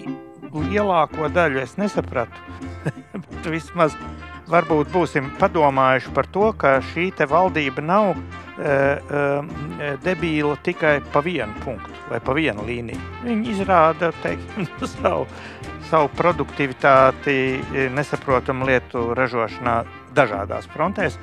lielāko 0.54 1.26
daļu 1.34 1.64
es 1.64 1.74
nesapratu. 1.80 2.38
Vismaz 3.50 3.98
varbūt 4.50 4.90
būsim 4.94 5.30
padomājuši 5.40 6.12
par 6.14 6.28
to, 6.32 6.50
ka 6.58 6.78
šī 6.92 7.10
valdība 7.28 7.82
nav 7.82 8.14
e, 8.14 8.18
e, 8.62 9.92
debīla 10.04 10.56
tikai 10.62 11.00
pa 11.12 11.22
vienu 11.24 11.52
punktu 11.64 11.94
vai 12.10 12.20
pa 12.22 12.34
vienu 12.36 12.64
līniju. 12.66 13.00
Viņi 13.24 13.54
izrāda 13.56 14.12
teiksim, 14.22 14.68
savu, 14.96 15.26
savu 15.90 16.10
produktivitāti 16.18 17.36
e, 17.58 17.88
nesaprotamu 17.94 18.68
lietu 18.68 19.10
ražošanā 19.18 19.80
dažādās 20.16 20.68
frontēs, 20.72 21.18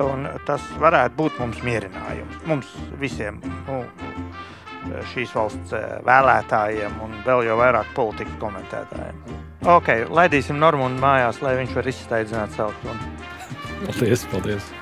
un 0.00 0.28
tas 0.48 0.64
varētu 0.80 1.18
būt 1.18 1.42
mums 1.42 1.60
mierinājums. 1.66 2.40
Mums 2.48 2.70
visiem, 3.00 3.42
nu, 3.66 3.82
šīs 5.12 5.34
valsts 5.36 5.76
e, 5.76 5.82
vēlētājiem 6.06 6.98
un 7.04 7.14
vēl 7.26 7.46
jau 7.48 7.58
vairāk 7.60 7.92
politikas 7.96 8.40
komentētājiem. 8.42 9.38
Ok, 9.68 9.92
laidīsim 10.14 10.60
Normūnu 10.62 11.00
mājās, 11.02 11.42
lai 11.44 11.56
viņš 11.62 11.78
var 11.78 11.92
izsteidzināt 11.94 12.54
savu 12.56 12.76
sunu. 12.82 13.14
paldies, 13.86 14.26
paldies! 14.32 14.77